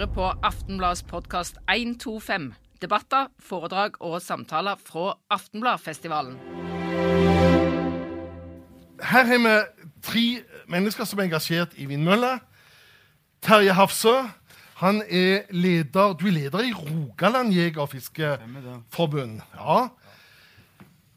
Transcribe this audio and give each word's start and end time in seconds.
hører 0.00 0.14
på 0.16 0.28
Aftenbladets 0.42 1.02
podkast 1.02 1.58
125. 1.68 2.54
Debatter, 2.80 3.26
foredrag 3.36 3.98
og 4.00 4.22
samtaler 4.24 4.78
fra 4.80 5.18
Aftenbladfestivalen. 5.28 6.38
Her 9.04 9.28
har 9.28 9.42
vi 9.44 9.52
tre 10.00 10.24
mennesker 10.72 11.04
som 11.04 11.20
er 11.20 11.28
engasjert 11.28 11.76
i 11.76 11.84
vindmøller. 11.90 12.40
Terje 13.44 13.76
Hafsø. 13.76 14.14
Han 14.80 15.02
er 15.04 15.44
leder 15.50 16.16
Du 16.16 16.26
er 16.26 16.32
leder 16.32 16.64
i 16.64 16.72
Rogaland 16.72 17.52
jeger- 17.52 17.82
og 17.82 17.88
fiskeforbund. 17.92 19.40
Ja. 19.54 19.88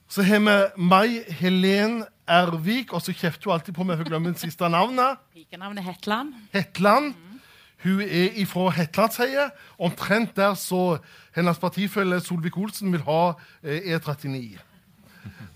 Så 0.09 0.23
har 0.23 0.39
vi 0.39 0.83
Mai 0.83 1.23
Helen 1.29 2.03
Ervik, 2.27 2.93
og 2.93 3.01
så 3.01 3.13
kjefter 3.13 3.45
hun 3.45 3.53
alltid 3.53 3.73
på 3.73 3.83
meg 3.83 3.97
for 3.97 4.03
å 4.03 4.09
glemme 4.09 4.35
det 4.35 4.43
siste 4.43 4.67
navnet. 4.67 5.23
Pikenavnet 5.33 5.83
Hetland. 5.83 6.33
Hetland. 6.51 7.32
Hun 7.83 8.01
er 8.01 8.29
ifra 8.39 8.69
Hetlandsheiet. 8.69 9.51
Omtrent 9.79 10.35
der 10.35 10.53
så 10.53 10.97
hennes 11.35 11.59
partifelle 11.59 12.21
Solvik-Olsen 12.23 12.91
vil 12.91 13.03
ha 13.03 13.33
eh, 13.63 13.95
E39. 13.95 14.59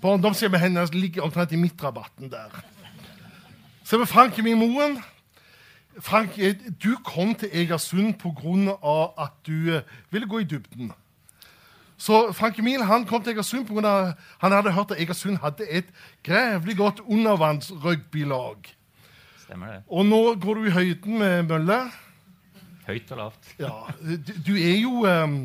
Barndomshjemmet 0.01 0.59
hennes 0.59 0.93
ligger 0.93 1.21
omtrent 1.23 1.51
i 1.51 1.59
midtrabatten 1.59 2.31
der. 2.31 2.51
Så 3.83 3.95
er 3.95 3.99
vi 3.99 4.05
Frank 4.05 4.39
Emil 4.39 4.57
Moen. 4.57 4.99
Frank, 5.99 6.37
eh, 6.39 6.55
du 6.83 6.97
kom 7.05 7.35
til 7.35 7.49
Egersund 7.53 8.13
pga. 8.13 9.13
at 9.23 9.31
du 9.47 9.75
eh, 9.75 9.81
ville 10.11 10.27
gå 10.27 10.39
i 10.39 10.43
dybden. 10.43 10.91
Så 11.97 12.31
Frank 12.33 12.59
Emil 12.59 12.83
han 12.83 13.05
kom 13.05 13.23
til 13.23 13.33
Egersund 13.33 13.65
pga. 13.65 14.13
han 14.39 14.51
hadde 14.51 14.71
hørt 14.71 14.91
at 14.91 15.01
Egersund 15.01 15.37
hadde 15.37 15.69
et 15.69 15.85
grevlig 16.23 16.77
godt 16.77 16.99
undervannsrugbylag. 16.99 18.55
Det. 19.47 19.83
Og 19.87 20.05
nå 20.05 20.35
går 20.35 20.53
du 20.53 20.65
i 20.65 20.69
høyden 20.69 21.19
med 21.19 21.43
mølle. 21.43 21.79
Høyt 22.87 23.11
og 23.11 23.19
lavt. 23.19 23.53
Ja, 23.59 23.73
du, 23.99 24.33
du 24.47 24.53
er 24.55 24.77
jo 24.79 25.03
um, 25.03 25.39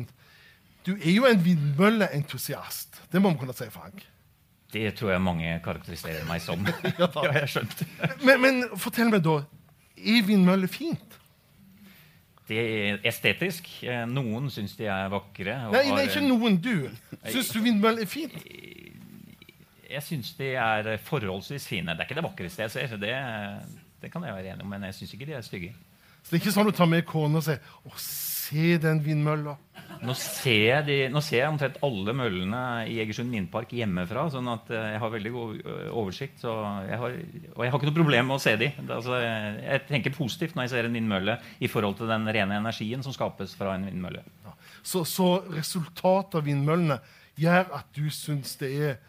Du 0.87 0.93
er 0.95 1.11
jo 1.11 1.27
en 1.27 1.43
vindmølleentusiast. 1.43 3.01
Det 3.11 3.21
må 3.21 3.33
vi 3.33 3.41
kunne 3.43 3.55
si, 3.55 3.67
Frank. 3.71 4.03
Det 4.73 4.87
tror 4.97 5.13
jeg 5.13 5.21
mange 5.21 5.57
karakteriserer 5.63 6.23
meg 6.27 6.41
som. 6.41 6.63
ja, 6.99 7.09
jeg 7.37 7.49
skjønte. 7.51 7.87
Men, 8.25 8.39
men 8.41 8.63
fortell 8.81 9.11
meg, 9.13 9.21
da. 9.25 9.43
Er 10.01 10.25
vindmøller 10.25 10.71
fint? 10.71 11.19
Det 12.49 12.59
er 12.59 12.97
estetisk. 13.07 13.69
Noen 14.11 14.49
syns 14.51 14.73
de 14.79 14.89
er 14.91 15.11
vakre. 15.13 15.55
Nei, 15.71 15.85
nei, 15.93 16.07
ikke 16.09 16.25
noen. 16.25 16.57
Du. 16.63 16.89
Syns 17.29 17.53
du 17.53 17.61
vindmøller 17.63 18.03
er 18.03 18.09
fint? 18.09 18.35
Jeg 19.93 20.03
syns 20.03 20.33
de 20.39 20.49
er 20.57 20.89
forholdsvis 21.05 21.69
fine. 21.69 21.93
Det 21.93 22.01
er 22.03 22.09
ikke 22.09 22.17
det 22.17 22.25
vakreste 22.25 22.65
jeg 22.65 22.73
ser. 22.73 22.97
Det, 22.99 23.13
det 24.01 24.11
kan 24.11 24.25
jeg 24.25 24.35
være 24.35 24.55
enig 24.55 24.65
om, 24.65 24.73
men 24.73 24.87
jeg 24.89 24.97
syns 24.97 25.13
ikke 25.15 25.29
de 25.29 25.37
er 25.37 25.45
stygge. 25.45 25.73
Så 26.23 26.31
det 26.31 26.39
er 26.39 26.43
ikke 26.43 26.55
sånn 26.55 26.71
du 26.71 26.75
tar 26.75 26.89
med 26.89 27.05
kona 27.05 27.41
og 27.41 27.45
sier 27.45 27.59
'Å, 27.59 27.93
se 27.99 28.77
den 28.81 29.03
vindmølla'. 29.03 29.57
Nå 30.03 30.13
ser, 30.17 30.81
de, 30.83 30.95
nå 31.11 31.21
ser 31.23 31.43
jeg 31.43 31.51
omtrent 31.51 31.77
alle 31.85 32.13
møllene 32.17 32.61
i 32.91 32.97
Egersund 32.99 33.31
vindpark 33.31 33.71
hjemmefra. 33.71 34.25
sånn 34.33 34.49
at 34.51 34.71
eh, 34.73 34.89
jeg 34.95 34.99
har 34.99 35.13
veldig 35.13 35.31
god 35.31 35.61
oversikt. 35.91 36.41
Så 36.41 36.51
jeg 36.89 36.99
har, 36.99 37.15
og 37.53 37.63
jeg 37.63 37.71
har 37.71 37.79
ikke 37.79 37.89
noe 37.91 37.99
problem 37.99 38.27
med 38.27 38.35
å 38.35 38.43
se 38.43 38.55
de. 38.59 38.71
Altså, 38.83 39.19
jeg, 39.21 39.83
tenker 39.87 40.15
positivt 40.17 40.55
når 40.55 40.67
jeg 40.67 40.73
ser 40.73 40.89
en 40.89 40.97
vindmølle 40.99 41.37
i 41.59 41.71
forhold 41.71 41.99
til 41.99 42.11
den 42.11 42.27
rene 42.35 42.59
energien 42.59 43.05
som 43.05 43.15
skapes 43.15 43.55
fra 43.59 43.77
en 43.77 43.87
vindmølle. 43.87 44.25
Så, 44.83 45.05
så 45.07 45.29
resultatet 45.53 46.41
av 46.41 46.47
vindmøllene 46.49 46.99
gjør 47.39 47.71
at 47.79 47.95
du 47.95 48.09
syns 48.13 48.57
det 48.59 48.73
er 48.89 48.99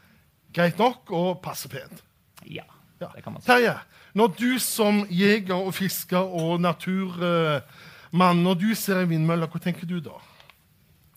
greit 0.54 0.78
nok 0.78 1.10
og 1.14 1.42
passer 1.42 1.72
pent. 1.72 2.04
Ja, 2.46 2.66
Ja. 3.00 3.08
det 3.14 3.24
kan 3.24 3.32
man 3.34 3.42
si. 3.42 3.46
Terje, 3.48 3.74
når 4.14 4.34
du 4.38 4.58
som 4.62 5.02
jeger 5.10 5.54
og 5.54 5.74
fisker 5.74 6.18
og 6.18 6.60
naturmann 6.62 8.42
når 8.44 8.60
du 8.60 8.68
ser 8.78 9.02
en 9.02 9.10
vindmølle, 9.10 9.48
hva 9.50 9.60
tenker 9.62 9.88
du 9.90 9.98
da? 10.04 10.20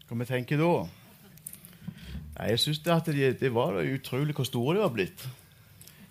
Hva 0.07 0.17
vi 0.17 0.25
tenker 0.29 0.61
da? 0.61 0.71
Nei, 2.37 2.47
jeg 2.53 2.61
syns 2.61 2.79
det, 2.85 2.93
at 2.93 3.11
de, 3.13 3.31
det 3.39 3.53
var 3.53 3.77
utrolig 3.81 4.35
hvor 4.37 4.45
store 4.47 4.77
de 4.77 4.83
var 4.83 4.93
blitt. 4.93 5.27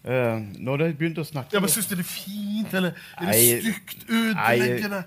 Uh, 0.06 0.38
når 0.62 0.76
de 0.84 0.86
begynte 0.94 1.22
å 1.22 1.26
snakke 1.26 1.50
Ja, 1.56 1.58
men 1.58 1.70
Syns 1.72 1.88
du 1.90 1.96
det 1.98 2.04
er 2.04 2.06
fint, 2.06 2.74
eller 2.78 2.92
er 3.18 3.24
det 3.24 3.32
Nei, 3.32 3.38
stygt? 3.64 4.04
Ødeleggende? 4.06 5.00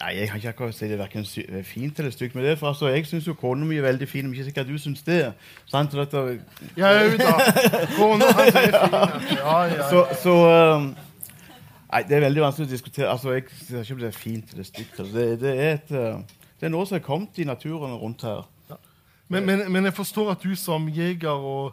Nei, 0.00 0.18
Jeg 0.18 0.28
kan 0.28 0.36
ikke 0.36 0.48
akkurat 0.48 0.74
si 0.74 0.84
det 0.84 0.92
er 0.92 0.96
hverken 0.96 1.24
eh, 1.48 1.64
fint 1.64 1.98
eller 1.98 2.10
stygt 2.12 2.34
med 2.34 2.44
det. 2.44 2.58
For 2.58 2.68
altså, 2.68 2.88
Jeg 2.88 3.06
syns 3.06 3.26
jo 3.26 3.34
kona 3.34 3.64
mi 3.64 3.76
er 3.76 3.82
veldig 3.82 4.08
fin, 4.08 4.24
men 4.24 4.34
ikke 4.34 4.44
sikkert 4.44 4.68
du 4.68 4.78
syns 4.78 5.02
det. 5.02 5.32
Sant? 5.66 5.92
Så, 5.92 6.00
dette, 6.00 6.40
Jau 6.76 7.16
da. 7.18 7.32
Kona 7.96 8.28
hans 8.36 8.54
er 8.54 8.66
fin. 8.66 9.36
Ja, 9.40 9.62
ja. 9.62 9.88
så, 9.90 10.06
så 10.22 10.34
um, 10.76 10.90
Nei, 11.92 12.02
det 12.02 12.16
er 12.16 12.26
veldig 12.26 12.42
vanskelig 12.42 12.68
å 12.68 12.70
diskutere. 12.70 13.08
Altså, 13.08 13.32
Jeg 13.32 13.46
sier 13.62 13.80
ikke 13.80 13.94
om 13.94 14.02
det 14.04 14.10
er 14.10 14.18
fint 14.18 14.52
eller 14.52 14.68
stygt. 14.68 15.00
Altså, 15.00 15.12
det, 15.16 15.40
det, 15.40 15.54
er 15.56 15.72
et, 15.78 15.90
eh, 15.90 16.44
det 16.60 16.68
er 16.68 16.74
noe 16.74 16.86
som 16.86 16.98
er 16.98 17.04
kommet 17.06 17.38
i 17.40 17.48
naturen 17.48 17.96
rundt 17.96 18.26
her. 18.26 18.44
Men, 19.28 19.46
men, 19.46 19.64
men 19.72 19.88
jeg 19.88 19.94
forstår 19.96 20.34
at 20.36 20.42
du 20.44 20.52
som 20.54 20.84
jeger 20.92 21.30
og, 21.30 21.72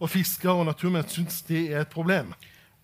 og 0.00 0.10
fisker 0.10 0.50
og 0.50 0.66
naturmenn 0.68 1.06
syns 1.08 1.38
det 1.48 1.68
er 1.70 1.84
et 1.84 1.92
problem. 1.92 2.34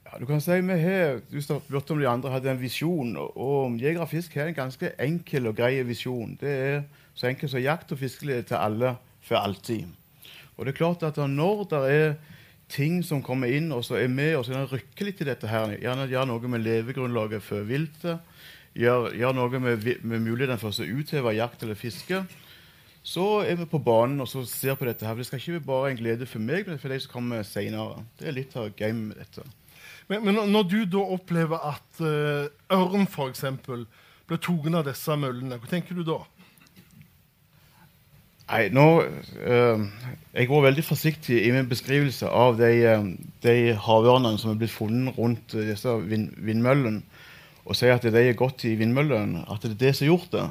Ja, 0.07 0.19
du 0.21 0.27
kan 0.29 0.41
si 0.41 0.61
vi 0.63 0.77
har, 0.83 1.21
Du 1.31 1.41
spurte 1.43 1.93
om 1.93 1.99
de 2.01 2.07
andre 2.09 2.31
hadde 2.31 2.51
en 2.51 2.61
visjon. 2.61 3.17
og- 3.17 3.37
og 3.37 3.79
Jeger 3.81 4.01
og 4.01 4.09
fisk 4.11 4.35
har 4.35 4.47
en 4.49 4.55
ganske 4.55 4.93
enkel 4.99 5.47
og 5.49 5.57
grei 5.57 5.83
visjon. 5.83 6.37
Det 6.41 6.49
er 6.49 6.85
så 7.15 7.27
enkelt 7.29 7.51
som 7.51 7.61
jakt 7.61 7.93
og 7.93 7.99
fiske 7.99 8.43
til 8.47 8.55
alle 8.57 8.97
for 9.21 9.37
alltid. 9.37 9.85
Og 10.57 10.65
det 10.65 10.75
er 10.75 10.79
klart 10.79 11.03
at 11.03 11.17
når 11.17 11.69
det 11.69 11.91
er 11.91 12.17
ting 12.69 13.03
som 13.03 13.23
kommer 13.23 13.47
inn 13.49 13.73
og 13.73 13.85
så 13.85 13.97
er 14.03 14.09
med 14.09 14.35
og 14.37 14.47
rykker 14.47 15.05
litt 15.05 15.21
i 15.21 15.25
dette 15.25 15.47
her, 15.47 15.77
gjerne 15.77 16.09
gjør 16.09 16.27
noe 16.27 16.49
med 16.49 16.65
levegrunnlaget 16.65 17.43
for 17.43 17.63
viltet, 17.63 18.19
gjør, 18.75 19.13
gjør 19.15 19.35
noe 19.35 19.59
med, 19.61 20.05
med 20.05 20.21
muligheten 20.21 20.59
for 20.59 20.71
å 20.71 20.99
utøve 21.01 21.35
jakt 21.37 21.63
eller 21.63 21.75
fiske, 21.75 22.27
så 23.05 23.43
er 23.47 23.55
vi 23.57 23.65
på 23.65 23.79
banen 23.85 24.21
og 24.21 24.27
så 24.27 24.45
ser 24.47 24.75
på 24.75 24.85
dette 24.85 25.05
her. 25.07 25.15
For 25.15 25.19
Det 25.19 25.27
skal 25.27 25.39
ikke 25.39 25.53
være 25.53 25.67
bare 25.67 25.91
en 25.91 25.97
glede 25.97 26.27
for 26.27 26.39
meg, 26.39 26.67
men 26.67 26.79
for 26.79 26.89
de 26.89 26.99
som 27.01 27.13
kommer 27.13 27.43
senere. 27.47 28.03
Det 28.19 28.29
er 28.29 28.33
litt 28.33 28.57
av 28.57 28.71
gamet 28.77 29.09
med 29.13 29.17
dette. 29.17 29.47
Men, 30.09 30.25
men 30.25 30.35
når- 30.53 30.69
du 30.71 30.85
da 30.87 31.03
opplever 31.17 31.59
at 31.73 32.01
uh, 32.01 32.47
ørn 32.73 33.07
f.eks. 33.07 33.45
blir 33.67 34.39
tatt 34.39 34.75
av 34.75 34.85
disse 34.87 35.17
møllene, 35.19 35.59
hva 35.59 35.71
tenker 35.71 35.99
du 35.99 36.05
da? 36.07 36.21
Nei, 38.47 38.69
nå 38.71 38.87
uh, 39.03 39.87
Jeg 40.37 40.47
går 40.47 40.67
veldig 40.69 40.85
forsiktig 40.87 41.41
i 41.43 41.51
min 41.55 41.67
beskrivelse 41.67 42.31
av 42.31 42.61
de, 42.61 42.71
eh, 42.87 43.09
de 43.43 43.57
havørnene 43.75 44.39
som 44.39 44.53
er 44.53 44.61
blitt 44.61 44.75
funnet 44.75 45.17
rundt 45.19 45.57
disse 45.57 45.97
vind, 46.07 46.29
vindmøllene, 46.39 47.03
og 47.67 47.75
sier 47.75 47.97
at 47.97 48.07
de 48.07 48.13
er 48.21 48.39
godt 48.39 48.63
i 48.69 48.77
vindmøllene. 48.79 49.43
At 49.51 49.65
det 49.65 49.73
er 49.75 49.81
det 49.81 49.95
som 49.97 50.07
har 50.07 50.13
gjort 50.13 50.37
det. 50.37 50.45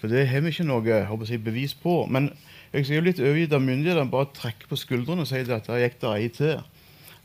For 0.00 0.10
det 0.10 0.24
har 0.26 0.42
vi 0.42 0.50
ikke 0.50 0.66
noe 0.66 0.82
jeg 0.82 1.44
bevis 1.44 1.76
på. 1.78 2.00
Men 2.10 2.32
jeg 2.72 2.88
er 2.88 2.96
jo 2.96 3.04
litt 3.06 3.20
overgitt 3.22 3.52
av 3.54 3.62
myndighetene. 3.62 4.10
Bare 4.10 4.32
trekker 4.34 4.66
på 4.66 4.80
skuldrene 4.80 5.22
og 5.22 5.28
sier 5.30 5.46
at 5.54 5.68
der 5.68 5.84
gikk 5.84 6.00
det 6.02 6.10
ei 6.16 6.28
til. 6.34 6.64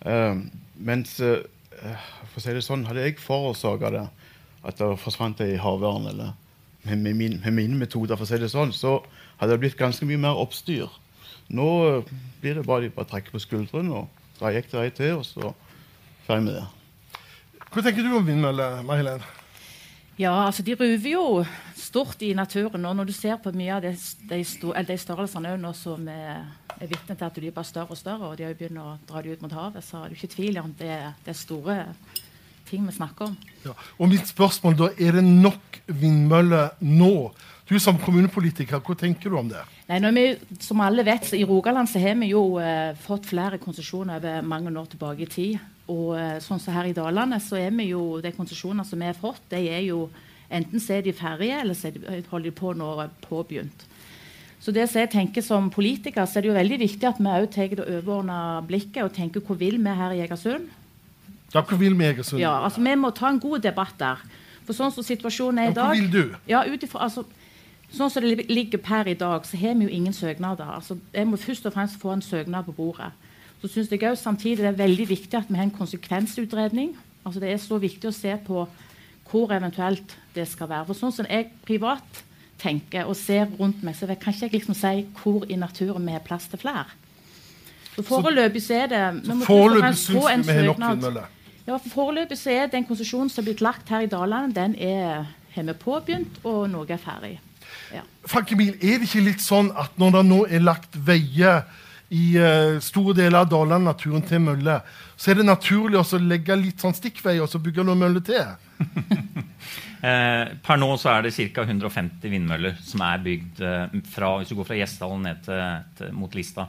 Eh, 0.05 0.43
mens 0.77 1.17
eh, 1.23 1.43
for 2.31 2.41
å 2.41 2.43
si 2.43 2.55
det 2.55 2.63
sånn, 2.65 2.85
hadde 2.89 3.05
jeg 3.05 3.19
forårsaka 3.21 3.91
det, 3.93 4.05
at 4.67 4.79
det 4.79 4.89
forsvant 5.01 5.41
ei 5.45 5.57
havørn, 5.61 6.09
eller 6.11 6.33
med, 6.87 7.01
med, 7.03 7.17
min, 7.19 7.39
med 7.43 7.55
mine 7.55 7.79
metoder, 7.79 8.17
for 8.17 8.27
å 8.27 8.29
si 8.29 8.39
det 8.41 8.51
sånn, 8.53 8.73
så 8.75 8.99
hadde 9.39 9.55
det 9.55 9.63
blitt 9.65 9.79
ganske 9.79 10.07
mye 10.07 10.21
mer 10.21 10.39
oppstyr. 10.39 10.89
Nå 11.53 11.67
eh, 11.87 12.13
blir 12.41 12.59
det 12.59 12.67
bare 12.67 12.87
de 12.87 12.93
bare 12.95 13.09
trekker 13.11 13.35
på 13.35 13.43
skuldrene, 13.43 14.03
og 14.03 14.41
da 14.41 14.53
gikk 14.55 14.71
det 14.73 14.83
ei 14.83 14.93
til, 14.95 15.21
og 15.21 15.27
så 15.27 15.53
ferdig 16.27 16.49
med 16.49 16.59
det. 16.59 16.67
Hva 17.67 17.83
tenker 17.83 18.05
du 18.05 18.15
om 18.15 18.27
vindmøller, 18.27 18.81
May-Helen? 18.87 19.23
Ja, 20.17 20.33
altså 20.47 20.63
De 20.65 20.73
ruver 20.73 21.11
jo 21.11 21.45
stort 21.77 22.21
i 22.25 22.33
naturen. 22.33 22.85
og 22.85 22.95
Når 22.95 23.03
du 23.03 23.13
ser 23.13 23.37
på 23.37 23.51
mye 23.53 23.75
av 23.75 23.83
de, 23.85 23.93
de, 24.29 24.39
de 24.87 24.97
størrelsene 24.97 25.57
nå 25.61 25.73
som 25.77 26.07
er, 26.09 26.41
er 26.79 26.89
vitne 26.89 27.15
til 27.15 27.25
at 27.27 27.35
de 27.35 27.51
blir 27.51 27.63
større 27.63 27.93
og 27.93 27.97
større, 27.97 28.31
og 28.31 28.37
de 28.37 28.49
begynt 28.53 28.81
å 28.81 28.97
dra 29.09 29.21
de 29.21 29.35
ut 29.35 29.43
mot 29.45 29.53
havet, 29.53 29.85
så 29.85 30.01
er 30.01 30.09
det 30.09 30.17
ikke 30.17 30.33
tvil 30.33 30.57
om 30.63 30.73
det, 30.79 30.97
det 31.25 31.33
er 31.33 31.37
store 31.37 31.77
ting 32.67 32.87
vi 32.87 32.95
snakker 32.97 33.29
om. 33.29 33.37
Ja. 33.63 33.77
Og 33.99 34.09
mitt 34.09 34.27
spørsmål 34.27 34.79
da, 34.79 34.89
er 34.97 35.19
det 35.19 35.23
nok 35.23 35.79
vindmøller 35.85 36.73
nå? 36.81 37.13
Du 37.67 37.75
som 37.83 37.97
kommunepolitiker, 37.99 38.79
hva 38.79 38.95
tenker 38.95 39.29
du 39.29 39.37
om 39.37 39.49
det? 39.51 39.61
Nei, 39.89 39.99
vi, 40.15 40.27
som 40.63 40.81
alle 40.81 41.03
vet, 41.05 41.29
så 41.29 41.37
I 41.37 41.45
Rogaland 41.45 41.91
så 41.91 41.99
har 41.99 42.15
vi 42.19 42.31
jo 42.31 42.57
eh, 42.63 42.95
fått 43.05 43.27
flere 43.29 43.59
konsesjoner 43.59 44.21
over 44.21 44.45
mange 44.47 44.71
år 44.71 44.87
tilbake 44.93 45.27
i 45.27 45.29
tid. 45.31 45.65
Og 45.87 46.15
eh, 46.19 46.37
sånn 46.43 46.59
som 46.59 46.75
her 46.75 46.89
i 46.89 46.95
Dalane, 46.95 47.39
så 47.43 47.59
er 47.59 47.71
vi 47.75 47.91
jo, 47.93 48.19
de 48.23 48.33
konsesjonene 48.35 48.85
som 48.87 48.99
vi 48.99 49.07
har 49.07 49.17
fått, 49.17 49.43
de 49.53 49.61
er 49.71 49.85
jo 49.87 50.07
enten 50.51 50.79
så 50.79 50.97
er 50.97 51.05
de 51.05 51.13
ferdige, 51.15 51.59
eller 51.61 51.75
så 51.75 51.91
de, 51.91 52.01
holder 52.31 52.49
de 52.49 52.55
på 52.55 52.73
nå 52.75 52.89
påbegynt. 53.27 53.85
Så 54.59 54.73
det 54.73 54.87
som 54.89 54.99
jeg 54.99 55.11
tenker 55.13 55.43
som 55.45 55.69
politiker, 55.71 56.25
så 56.25 56.39
er 56.39 56.43
det 56.43 56.49
jo 56.49 56.57
veldig 56.57 56.79
viktig 56.81 57.07
at 57.07 57.19
vi 57.21 57.29
også 57.29 57.53
tar 57.53 57.75
det 57.77 57.85
overordna 57.85 58.39
blikket 58.67 59.03
og 59.05 59.13
tenker 59.15 59.43
hva 59.45 59.55
vil 59.59 59.77
vi 59.79 59.95
her 60.01 60.15
i 60.15 60.23
Egersund? 60.25 60.67
Ja, 61.53 61.61
hva 61.61 61.77
vil 61.79 61.95
vi, 61.95 62.07
Egersund? 62.09 62.41
Ja, 62.41 62.57
altså 62.65 62.81
Vi 62.83 62.95
må 62.99 63.11
ta 63.15 63.29
en 63.29 63.39
god 63.39 63.63
debatt 63.63 63.95
der. 63.99 64.23
For 64.67 64.75
sånn 64.75 64.91
som 64.91 65.05
situasjonen 65.05 65.61
er 65.61 65.69
i 65.69 65.75
Ja, 65.75 65.85
hva 65.85 65.93
vil 65.95 66.09
du? 66.11 66.23
Ja, 66.49 66.63
utifra, 66.67 67.05
altså, 67.07 67.23
Sånn 67.87 68.11
som 68.11 68.25
det 68.25 68.49
ligger 68.51 68.81
per 68.83 69.07
i 69.07 69.15
dag, 69.15 69.45
så 69.47 69.55
har 69.55 69.77
vi 69.79 69.85
jo 69.85 69.93
ingen 69.95 70.11
søknader. 70.11 70.67
Altså, 70.75 70.97
jeg 71.13 71.27
må 71.27 71.37
først 71.39 71.69
og 71.69 71.71
fremst 71.71 71.95
få 72.01 72.11
en 72.11 72.21
søknad 72.21 72.65
på 72.67 72.73
bordet. 72.75 73.13
Så 73.61 73.67
synes 73.67 73.91
jeg 73.91 74.03
også 74.03 74.23
samtidig 74.23 74.57
det 74.57 74.71
er 74.71 74.83
veldig 74.83 75.09
viktig 75.09 75.37
at 75.37 75.49
vi 75.49 75.57
har 75.57 75.63
en 75.63 75.71
konsekvensutredning. 75.71 76.93
Altså, 77.25 77.39
det 77.39 77.51
er 77.51 77.57
så 77.57 77.77
viktig 77.81 78.09
å 78.09 78.15
se 78.15 78.35
på 78.45 78.67
hvor 79.27 79.51
eventuelt 79.51 80.13
det 80.35 80.45
skal 80.47 80.69
være. 80.69 80.85
For 80.87 80.99
sånn 80.99 81.15
som 81.15 81.27
jeg 81.27 81.49
privat 81.67 82.21
tenker 82.61 83.09
og 83.09 83.17
ser 83.19 83.49
rundt 83.59 83.83
meg, 83.85 83.97
så 83.97 84.07
kan 84.07 84.33
ikke 84.33 84.47
jeg 84.47 84.53
liksom 84.55 84.77
si 84.77 84.93
hvor 85.19 85.45
i 85.49 85.57
naturen 85.59 86.05
vi 86.05 86.15
har 86.15 86.23
plass 86.25 86.47
til 86.51 86.61
flere. 86.61 86.85
Så 87.95 88.05
Foreløpig 88.05 88.61
så 88.61 88.77
er 88.83 88.91
det 88.91 89.01
vi 89.25 89.35
må 89.39 89.47
først 89.47 90.11
få 90.13 90.27
en 90.29 90.45
søknad. 90.45 91.07
Ja, 91.67 91.75
for 91.75 91.89
Foreløpig 91.89 92.37
så 92.37 92.53
er 92.53 92.69
den 92.71 92.85
konsesjonen 92.87 93.31
som 93.33 93.41
er 93.41 93.49
blitt 93.49 93.65
lagt 93.65 93.89
her 93.89 94.05
i 94.05 94.09
Dalane, 94.11 94.53
den 94.55 94.75
er, 94.77 95.25
har 95.55 95.67
vi 95.67 95.75
påbegynt, 95.81 96.39
og 96.45 96.69
noe 96.71 96.87
er 96.93 97.01
ferdig. 97.01 97.33
Ja. 97.91 98.05
Frank 98.27 98.51
Emil, 98.51 98.75
er 98.79 99.01
det 99.01 99.09
ikke 99.09 99.25
litt 99.25 99.43
sånn 99.43 99.73
at 99.75 99.97
når 99.99 100.19
det 100.19 100.23
nå 100.29 100.39
er 100.45 100.63
lagt 100.63 100.95
veier 101.07 101.65
i 102.13 102.37
uh, 102.39 102.77
store 102.83 103.15
deler 103.17 103.41
av 103.41 103.49
Dalane-naturen 103.51 104.23
til 104.27 104.43
møller, 104.45 104.85
så 105.17 105.31
er 105.31 105.41
det 105.41 105.47
naturlig 105.47 105.99
å 105.99 106.21
legge 106.23 106.55
litt 106.59 106.83
sånn 106.83 106.95
stikkveier 106.95 107.43
og 107.43 107.51
så 107.51 107.59
bygge 107.63 107.83
noen 107.87 108.05
møller 108.05 108.23
til? 108.23 108.45
Eh, 109.97 110.49
per 110.61 110.77
nå 110.77 110.91
så 111.01 111.09
er 111.15 111.23
det 111.25 111.31
ca. 111.55 111.63
150 111.65 112.29
vindmøller 112.29 112.75
som 112.85 113.01
er 113.01 113.23
bygd 113.23 113.61
eh, 113.65 113.95
fra, 114.05 114.35
hvis 114.37 114.51
du 114.51 114.59
går 114.59 114.67
fra 114.69 114.77
Gjesdal 114.77 115.15
ned 115.23 115.39
til, 115.47 115.63
til, 115.97 116.11
mot 116.13 116.37
Lista. 116.37 116.67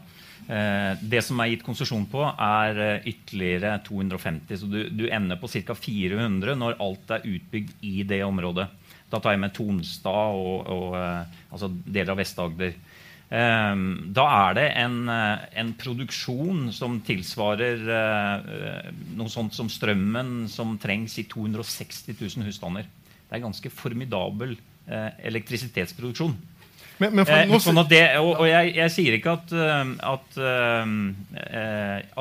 Eh, 0.48 0.94
det 1.04 1.20
som 1.26 1.40
er 1.44 1.50
gitt 1.52 1.64
konsesjon 1.66 2.06
på, 2.08 2.22
er 2.24 2.80
eh, 2.80 3.08
ytterligere 3.12 3.74
250. 3.84 4.60
Så 4.62 4.68
du, 4.72 4.78
du 4.88 5.04
ender 5.12 5.36
på 5.40 5.50
ca. 5.52 5.76
400 5.76 6.56
når 6.56 6.78
alt 6.80 7.12
er 7.18 7.28
utbygd 7.28 7.84
i 7.84 8.00
det 8.08 8.22
området. 8.24 8.64
Da 9.12 9.20
tar 9.20 9.36
jeg 9.36 9.42
med 9.44 9.52
Tonstad 9.56 10.38
og, 10.40 10.72
og 10.72 10.96
eh, 10.96 11.36
altså 11.52 11.68
deler 11.84 12.14
av 12.14 12.22
Vest-Agder. 12.22 12.72
Eh, 13.28 13.80
da 14.16 14.24
er 14.48 14.54
det 14.56 14.66
en, 14.80 15.00
eh, 15.12 15.48
en 15.60 15.72
produksjon 15.76 16.70
som 16.72 16.96
tilsvarer 17.04 17.82
eh, 17.92 18.92
noe 19.18 19.28
sånt 19.28 19.52
som 19.56 19.68
strømmen 19.68 20.46
som 20.48 20.78
trengs 20.80 21.18
i 21.20 21.26
260 21.28 22.16
000 22.16 22.48
husstander. 22.48 22.88
Det 23.28 23.36
er 23.36 23.44
ganske 23.44 23.72
formidabel 23.72 24.56
eh, 24.88 25.10
elektrisitetsproduksjon. 25.28 26.38
Men, 26.98 27.12
men 27.14 27.28
for 27.28 27.36
Eh, 27.36 27.60
sånn 27.62 27.82
det, 27.86 28.02
og 28.18 28.40
og 28.40 28.48
jeg, 28.48 28.72
jeg 28.80 28.94
sier 28.96 29.18
ikke 29.18 29.36
at, 29.36 29.52
at, 30.02 30.38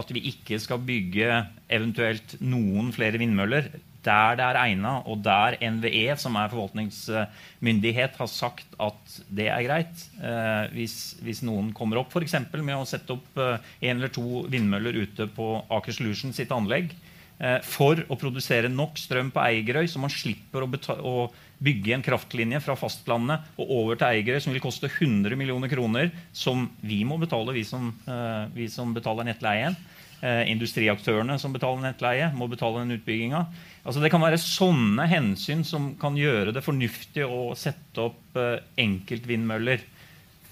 at 0.03 0.11
vi 0.13 0.27
ikke 0.29 0.59
skal 0.61 0.83
bygge 0.85 1.39
eventuelt 1.71 2.35
noen 2.43 2.91
flere 2.93 3.17
vindmøller 3.17 3.71
der 4.07 4.37
det 4.39 4.45
er 4.45 4.59
egna, 4.61 4.93
og 5.05 5.19
der 5.25 5.57
NVE, 5.61 6.15
som 6.19 6.37
er 6.39 6.51
forvaltningsmyndighet, 6.51 8.15
har 8.19 8.31
sagt 8.31 8.77
at 8.79 9.17
det 9.27 9.49
er 9.51 9.65
greit. 9.67 10.05
Eh, 10.21 10.63
hvis, 10.75 11.17
hvis 11.23 11.43
noen 11.47 11.73
kommer 11.75 12.01
opp 12.01 12.15
f.eks. 12.15 12.37
med 12.55 12.75
å 12.77 12.87
sette 12.87 13.17
opp 13.17 13.41
eh, 13.41 13.67
en 13.89 13.99
eller 13.99 14.13
to 14.13 14.45
vindmøller 14.51 15.03
ute 15.03 15.29
på 15.35 15.51
Aker 15.77 15.95
Solution 15.95 16.35
sitt 16.35 16.53
anlegg, 16.55 16.93
eh, 17.39 17.59
for 17.65 17.99
å 18.07 18.19
produsere 18.19 18.71
nok 18.71 18.99
strøm 19.01 19.33
på 19.35 19.43
Eigerøy, 19.43 19.89
så 19.91 20.01
man 20.03 20.13
slipper 20.13 20.65
å, 20.65 20.71
å 21.03 21.15
bygge 21.63 21.95
en 21.95 22.05
kraftlinje 22.05 22.61
fra 22.61 22.77
fastlandet 22.77 23.57
og 23.57 23.75
over 23.79 23.99
til 23.99 24.11
Eigerøy, 24.11 24.41
som 24.43 24.53
vil 24.55 24.63
koste 24.63 24.89
100 24.91 25.37
millioner 25.39 25.71
kroner, 25.71 26.11
som 26.35 26.67
vi 26.85 27.03
må 27.07 27.19
betale, 27.21 27.55
vi 27.55 27.65
som, 27.67 27.91
eh, 28.07 28.43
vi 28.55 28.69
som 28.71 28.93
betaler 28.95 29.27
nettleien. 29.27 29.77
Eh, 30.17 30.47
industriaktørene 30.49 31.35
som 31.37 31.53
betaler 31.53 31.83
nettleie, 31.83 32.31
må 32.33 32.47
betale 32.49 32.79
den 32.81 32.95
utbygginga. 32.97 33.41
Altså, 33.85 34.01
det 34.01 34.09
kan 34.09 34.23
være 34.23 34.39
sånne 34.41 35.05
hensyn 35.11 35.61
som 35.63 35.91
kan 36.01 36.15
gjøre 36.17 36.55
det 36.55 36.63
fornuftig 36.65 37.21
å 37.21 37.51
sette 37.53 38.01
opp 38.01 38.39
eh, 38.41 38.55
enkeltvindmøller 38.81 39.83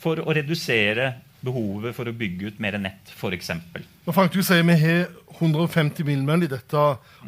for 0.03 0.21
å 0.21 0.35
redusere 0.37 1.15
behovet 1.45 1.95
for 1.97 2.05
å 2.05 2.13
bygge 2.13 2.51
ut 2.53 2.59
mer 2.61 2.77
nett, 2.77 3.09
f.eks. 3.17 3.49
Frank, 4.13 4.31
du 4.37 4.43
sier 4.45 4.61
vi 4.69 4.75
har 4.83 5.07
150 5.39 6.05
vindmøller 6.11 6.45
i 6.45 6.53
dette 6.53 6.83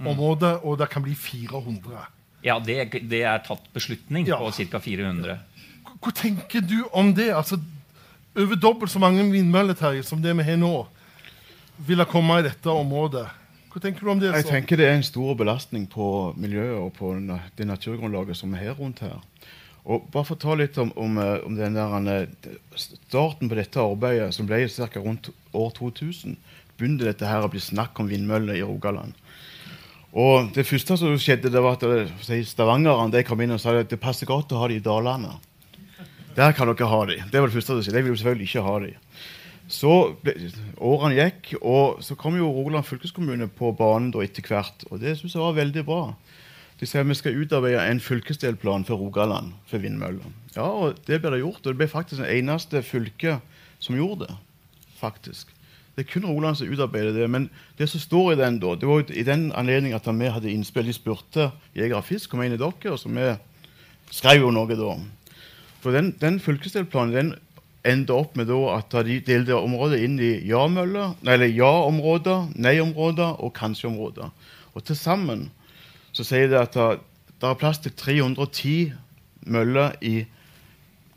området, 0.06 0.60
og 0.62 0.78
det 0.78 0.88
kan 0.94 1.01
bli 1.06 1.16
400. 1.18 2.04
Ja, 2.45 2.60
det, 2.62 2.78
det 3.10 3.24
er 3.25 3.42
tatt 3.45 3.66
beslutning 3.74 4.28
Ja. 4.30 4.38
på 4.38 4.51
ca. 4.69 4.80
400. 4.86 5.39
Hva- 5.89 5.98
Hva 6.06 6.13
tenker 6.22 6.62
du 6.62 6.84
om 6.94 7.10
det? 7.18 7.31
Altså, 7.34 7.57
over 8.38 8.56
dobbelt 8.62 8.94
så 8.94 9.01
mange 9.01 9.25
vindmøller 9.34 9.74
Terje, 9.78 10.06
som 10.06 10.22
det 10.22 10.38
vi 10.38 10.45
har 10.51 10.62
nå, 10.62 10.86
vil 11.77 12.01
det 12.01 12.07
komme 12.09 12.39
i 12.39 12.45
dette 12.47 12.71
området. 12.71 13.27
Hva 13.71 13.81
tenker 13.83 14.06
du 14.06 14.12
om 14.12 14.21
det? 14.21 14.31
Jeg 14.33 14.47
tenker 14.47 14.79
det 14.79 14.88
er 14.89 14.95
en 14.97 15.06
stor 15.06 15.35
belastning 15.38 15.85
på 15.91 16.33
miljøet 16.39 16.79
og 16.79 16.94
på 16.97 17.12
det 17.59 17.68
naturgrunnlaget 17.69 18.39
som 18.39 18.56
er 18.56 18.69
her 18.69 18.79
rundt 18.79 19.03
her. 19.06 19.19
Og 19.88 20.07
bare 20.12 20.27
for 20.27 20.35
å 20.35 20.41
ta 20.41 20.56
litt 20.59 20.77
om, 20.81 20.89
om, 21.00 21.19
eh, 21.21 21.45
om 21.47 21.56
den 21.56 21.77
der, 21.77 21.94
eh, 22.12 22.56
starten 22.75 23.47
på 23.47 23.56
dette 23.56 23.79
arbeidet, 23.79 24.33
som 24.35 24.47
ble 24.50 24.65
ca. 24.68 25.00
rundt 25.00 25.29
år 25.53 25.69
2000, 25.77 26.35
begynte 26.77 27.07
dette 27.07 27.25
her 27.25 27.45
å 27.45 27.51
bli 27.51 27.62
snakk 27.63 28.00
om 28.00 28.09
vindmøller 28.09 28.57
i 28.57 28.65
Rogaland. 28.65 29.13
Og 30.18 30.51
Det 30.53 30.65
første 30.65 30.97
som 30.97 31.15
skjedde, 31.15 31.51
det 31.51 31.62
var 31.62 31.77
at 31.77 31.83
eh, 31.83 32.12
si, 32.21 32.41
stavangerene 32.44 33.12
de 33.12 33.24
kom 33.24 33.39
inn 33.41 33.53
og 33.56 33.62
sa 33.62 33.77
at 33.77 33.89
det 33.89 34.01
passer 34.01 34.25
godt 34.25 34.51
å 34.51 34.59
ha 34.63 34.68
de 34.68 34.81
i 34.81 34.83
Dalane. 34.83 35.38
Der 36.35 36.51
kan 36.53 36.68
dere 36.68 36.89
ha 36.89 37.06
de. 37.06 37.21
Det 37.31 37.39
var 37.39 37.47
det 37.47 37.56
første 37.56 37.77
som 37.77 37.81
skjedde. 37.81 37.97
Jeg 37.97 38.06
ville 38.06 38.18
selvfølgelig 38.18 38.50
ikke 38.50 38.65
ha 38.65 38.79
de. 38.79 38.91
Så 39.68 39.94
ble, 40.24 40.34
Årene 40.80 41.18
gikk, 41.18 41.54
og 41.60 42.00
så 42.06 42.16
kom 42.19 42.38
jo 42.40 42.48
Rogaland 42.48 42.88
fylkeskommune 42.88 43.50
på 43.52 43.74
banen 43.75 44.14
da 44.16 44.24
etter 44.24 44.46
hvert. 44.48 44.86
Og 44.92 45.02
det 45.04 45.18
syns 45.19 45.36
jeg 45.36 45.44
var 45.44 45.58
veldig 45.58 45.84
bra. 45.88 46.02
De 46.80 46.88
sier 46.88 47.06
vi 47.10 47.18
skal 47.18 47.38
utarbeide 47.42 47.84
en 47.90 48.00
fylkesdelplan 48.04 48.86
for 48.88 49.02
Rogaland 49.02 49.56
for 49.68 49.81
vindmøller. 49.81 50.25
Ja, 50.56 50.68
og 50.69 51.00
det 51.08 51.19
ble 51.24 51.34
det 51.34 51.42
gjort. 51.42 51.64
Og 51.66 51.72
det 51.74 51.80
ble 51.81 51.90
faktisk 51.92 52.22
det 52.22 52.31
eneste 52.38 52.84
fylket 52.86 53.44
som 53.84 53.98
gjorde 53.98 54.28
det. 54.28 54.38
faktisk. 54.98 55.52
Det 55.98 56.06
er 56.06 56.12
kun 56.12 56.25
Rogaland 56.25 56.56
som 56.58 56.70
utarbeider 56.70 57.13
det. 57.13 57.30
Men 57.30 57.50
det 57.78 57.90
som 57.90 58.00
står 58.00 58.31
i 58.31 58.38
den, 58.38 58.60
da, 58.62 58.75
det 58.78 58.88
var 58.88 59.04
i 59.10 59.24
den 59.25 59.52
anledning 59.52 59.94
at 59.94 60.08
vi 60.08 60.30
hadde 60.30 60.52
innspill. 60.52 60.86
De 60.86 60.94
spurte 60.94 61.52
Jeger 61.75 61.98
og 61.98 62.06
Fisk 62.06 62.30
kom 62.30 62.44
inn 62.46 62.54
i 62.54 62.58
dere, 62.62 62.92
og 62.94 63.00
så 63.02 63.10
vi 63.10 63.34
skrev 64.13 64.46
jo 64.46 64.52
noe 64.54 64.78
da. 64.78 64.94
For 65.81 65.92
den, 65.92 66.16
den 66.22 66.40
fylkesdelplanen 66.40 67.13
den 67.16 67.34
endte 67.88 68.16
opp 68.16 68.36
med 68.38 68.51
at 68.51 68.95
de 69.07 69.19
delte 69.25 69.57
området 69.57 70.01
inn 70.06 70.18
i 70.19 70.34
ja-områder, 70.48 72.48
nei-områder 72.56 73.44
og 73.44 73.54
kanskje-områder. 73.57 74.31
Og 74.74 74.86
til 74.86 75.00
sammen 75.00 75.48
så 76.12 76.25
sier 76.25 76.50
det 76.51 76.60
at 76.60 76.75
det, 76.75 77.45
er 77.45 77.60
plass 77.60 77.80
til 77.84 77.94
310 77.94 78.94
møller 79.54 79.94
i 80.01 80.25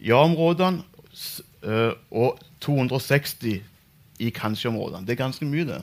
ja-områdene 0.05 0.84
eh, 1.65 1.93
og 2.10 2.41
260 2.60 3.62
i 4.20 4.31
kanskje-områdene. 4.36 5.06
Det 5.06 5.17
er 5.17 5.24
ganske 5.24 5.48
mye, 5.48 5.65
det. 5.65 5.81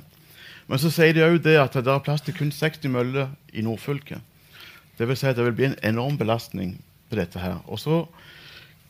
Men 0.67 0.81
så 0.81 0.91
sier 0.91 1.15
de 1.15 1.25
òg 1.25 1.47
at 1.57 1.79
det 1.79 1.89
er 1.89 2.03
plass 2.03 2.25
til 2.25 2.35
kun 2.37 2.51
60 2.51 2.91
møller 2.91 3.31
i 3.53 3.63
nordfylket. 3.65 4.21
Det 4.97 5.07
vil 5.07 5.17
si 5.17 5.29
at 5.29 5.37
det 5.37 5.45
vil 5.45 5.55
bli 5.55 5.69
en 5.69 5.79
enorm 5.85 6.17
belastning 6.17 6.77
på 7.09 7.17
dette 7.17 7.39
her. 7.39 7.61
Og 7.67 7.79
så 7.79 8.03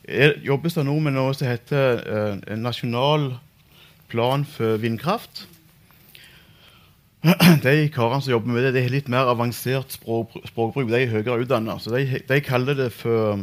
er, 0.08 0.38
jobbes 0.44 0.78
det 0.78 0.86
nå 0.88 0.96
med 1.04 1.14
noe 1.16 1.34
som 1.36 1.48
heter 1.50 2.02
eh, 2.02 2.40
en 2.54 2.64
nasjonal 2.64 3.30
plan 4.08 4.44
for 4.48 4.80
vindkraft. 4.80 5.44
De 7.64 7.74
karene 7.92 8.22
som 8.22 8.32
jobber 8.32 8.54
med 8.54 8.64
det, 8.64 8.76
de 8.76 8.84
har 8.84 8.94
litt 8.94 9.10
mer 9.10 9.28
avansert 9.28 9.92
språk, 9.96 10.36
språkbruk. 10.48 10.88
De 10.88 11.02
er 11.02 11.12
høyere 11.12 11.42
utdanna. 11.42 11.76
De, 11.82 12.20
de 12.28 12.40
kaller 12.46 12.78
det 12.78 12.92
for 12.94 13.42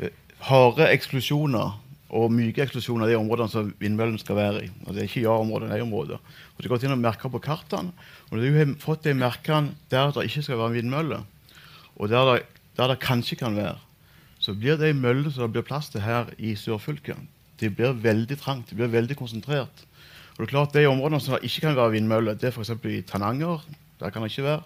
eh, 0.00 0.12
harde 0.48 0.88
eksklusjoner 0.88 1.78
og 2.12 2.32
myke 2.32 2.64
eksklusjoner 2.64 3.08
de 3.08 3.16
områdene 3.16 3.52
som 3.52 3.70
vindmøllen 3.80 4.18
skal 4.20 4.36
være 4.36 4.64
i. 4.66 4.72
Og 4.84 4.92
det 4.92 5.02
er 5.02 5.08
ikke 5.08 5.24
ja-områder, 5.24 5.70
nei-områder. 5.70 6.20
Og 6.56 6.64
De 6.64 6.68
går 6.68 6.84
inn 6.84 6.96
og 6.96 7.00
merker 7.00 7.32
på 7.32 7.40
kartene. 7.44 7.94
Og 8.30 8.40
du 8.40 8.50
har 8.52 8.74
fått 8.82 9.06
de 9.06 9.14
merkene 9.16 9.76
der 9.92 10.12
det 10.12 10.26
ikke 10.28 10.44
skal 10.44 10.60
være 10.60 10.76
vindmølle, 10.76 11.22
og 11.96 12.08
der 12.12 12.28
det, 12.28 12.42
der 12.76 12.92
det 12.92 13.00
kanskje 13.04 13.38
kan 13.40 13.56
være, 13.56 13.78
så 14.42 14.54
blir 14.58 14.76
de 14.80 14.90
møllene 14.96 15.30
som 15.30 15.46
det 15.46 15.54
blir 15.54 15.66
plass 15.66 15.92
til 15.92 16.02
her 16.02 16.32
i 16.38 16.56
sørfylket, 16.58 17.20
de 17.62 17.70
blir 17.70 17.94
veldig 18.02 18.38
trangt. 18.40 18.70
De 18.70 18.78
blir 18.78 18.90
veldig 18.90 19.16
konsentrert. 19.16 19.84
Og 20.34 20.40
det 20.40 20.48
er 20.48 20.50
klart 20.50 20.74
De 20.74 20.86
områdene 20.88 21.20
som 21.20 21.36
det 21.36 21.46
ikke 21.46 21.68
kan 21.68 21.76
være 21.76 21.94
vindmøller, 21.94 22.34
det 22.34 22.50
er 22.50 22.56
f.eks. 22.56 22.72
i 22.90 23.02
Tananger. 23.06 23.62
Der 24.00 24.10
kan 24.10 24.22
det 24.22 24.32
ikke 24.32 24.48
være. 24.48 24.62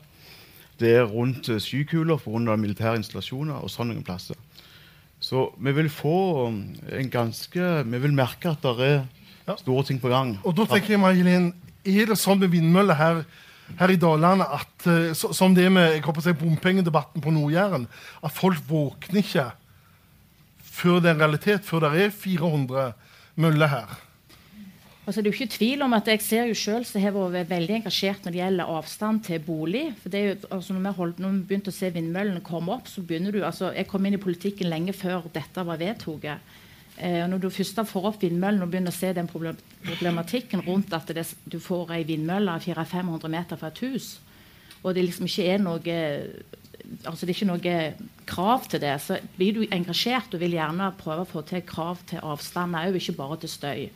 Det 0.81 0.95
er 0.97 1.05
rundt 1.05 1.49
eh, 1.49 1.61
skykuler 1.61 2.17
pga. 2.17 2.57
militære 2.57 2.97
installasjoner 2.97 3.61
og 3.61 3.71
sånne 3.71 4.03
plasser. 4.05 4.37
Så 5.21 5.51
vi 5.59 5.73
vil 5.73 5.91
få 5.91 6.47
um, 6.49 6.77
en 6.93 7.11
ganske 7.11 7.85
Vi 7.85 7.99
vil 7.99 8.13
merke 8.13 8.51
at 8.53 8.63
det 8.63 8.89
er 9.49 9.57
store 9.59 9.85
ting 9.85 10.01
på 10.01 10.09
gang. 10.09 10.39
Og 10.45 10.57
da 10.57 10.65
tenker 10.65 10.95
jeg, 10.95 11.01
Marie-Helen, 11.01 11.55
Er 11.87 12.07
det 12.07 12.19
sånn 12.19 12.41
med 12.41 12.51
vindmøller 12.51 12.95
her, 12.99 13.21
her 13.79 13.91
i 13.91 13.97
Dalane 13.97 14.43
at 14.43 14.87
eh, 14.91 15.13
som 15.15 15.55
det 15.55 15.69
med 15.71 15.93
jeg 15.93 16.03
håper 16.03 16.19
å 16.19 16.25
si, 16.25 16.33
bompengedebatten 16.35 17.23
på 17.23 17.31
Nord-Jæren, 17.31 17.87
at 18.23 18.33
folk 18.35 18.59
våkner 18.67 19.23
ikke 19.23 19.45
før 20.77 21.01
det 21.01 21.11
er 21.11 21.17
en 21.17 21.25
realitet, 21.25 21.65
før 21.65 21.87
det 21.87 22.03
er 22.05 22.13
400 22.13 22.93
møller 23.41 23.73
her? 23.73 23.97
Altså, 25.07 25.23
det 25.23 25.29
er 25.29 25.31
jo 25.31 25.39
ikke 25.39 25.55
tvil 25.55 25.83
om 25.87 25.93
at 25.95 26.09
Jeg 26.11 26.21
ser 26.21 26.49
jo 26.51 26.55
selv 26.59 26.85
så 26.85 26.99
har 26.99 27.15
vært 27.15 27.51
veldig 27.51 27.75
engasjert 27.77 28.25
når 28.25 28.33
det 28.35 28.41
gjelder 28.41 28.71
avstand 28.75 29.21
til 29.23 29.39
bolig. 29.39 29.95
for 30.03 30.11
det 30.11 30.21
er 30.21 30.29
jo, 30.29 30.37
altså 30.51 30.73
Når 30.73 30.81
vi, 30.81 30.97
holdt, 30.97 31.19
når 31.19 31.31
vi 31.31 31.43
begynte 31.49 31.71
å 31.71 31.77
se 31.77 31.91
vindmøllene 31.95 32.43
komme 32.43 32.73
opp, 32.75 32.89
så 32.89 33.03
begynner 33.03 33.31
du 33.31 33.45
altså 33.45 33.71
Jeg 33.73 33.87
kom 33.87 34.07
inn 34.07 34.19
i 34.19 34.23
politikken 34.23 34.69
lenge 34.69 34.93
før 34.93 35.29
dette 35.33 35.65
var 35.65 35.79
vedtatt. 35.79 36.41
Eh, 36.99 37.23
når 37.29 37.39
du 37.39 37.51
først 37.51 37.79
får 37.87 38.07
opp 38.11 38.23
vindmøllen 38.23 38.63
og 38.63 38.71
begynner 38.73 38.91
å 38.91 38.99
se 38.99 39.13
den 39.13 39.29
problematikken 39.29 40.65
rundt 40.67 40.93
at 40.97 41.15
det, 41.15 41.27
du 41.45 41.61
får 41.61 41.93
ei 41.93 42.03
vindmølle 42.09 42.59
400-500 42.65 43.29
meter 43.29 43.61
fra 43.61 43.69
et 43.69 43.83
hus, 43.85 44.17
og 44.87 44.95
det 44.95 45.03
liksom 45.03 45.27
ikke 45.27 45.49
er 45.51 45.63
noe 45.65 45.97
altså 47.07 47.27
det 47.27 47.33
er 47.33 47.37
ikke 47.37 47.49
noe 47.51 47.79
krav 48.31 48.67
til 48.71 48.83
det, 48.83 48.95
så 49.03 49.19
blir 49.37 49.57
du 49.57 49.65
engasjert 49.75 50.35
og 50.35 50.43
vil 50.43 50.55
gjerne 50.55 50.93
prøve 51.01 51.25
å 51.25 51.31
få 51.31 51.43
til 51.47 51.65
krav 51.67 52.03
til 52.07 52.23
avstand 52.23 52.79
òg, 52.79 52.99
ikke 52.99 53.17
bare 53.19 53.41
til 53.43 53.51
støy. 53.51 53.89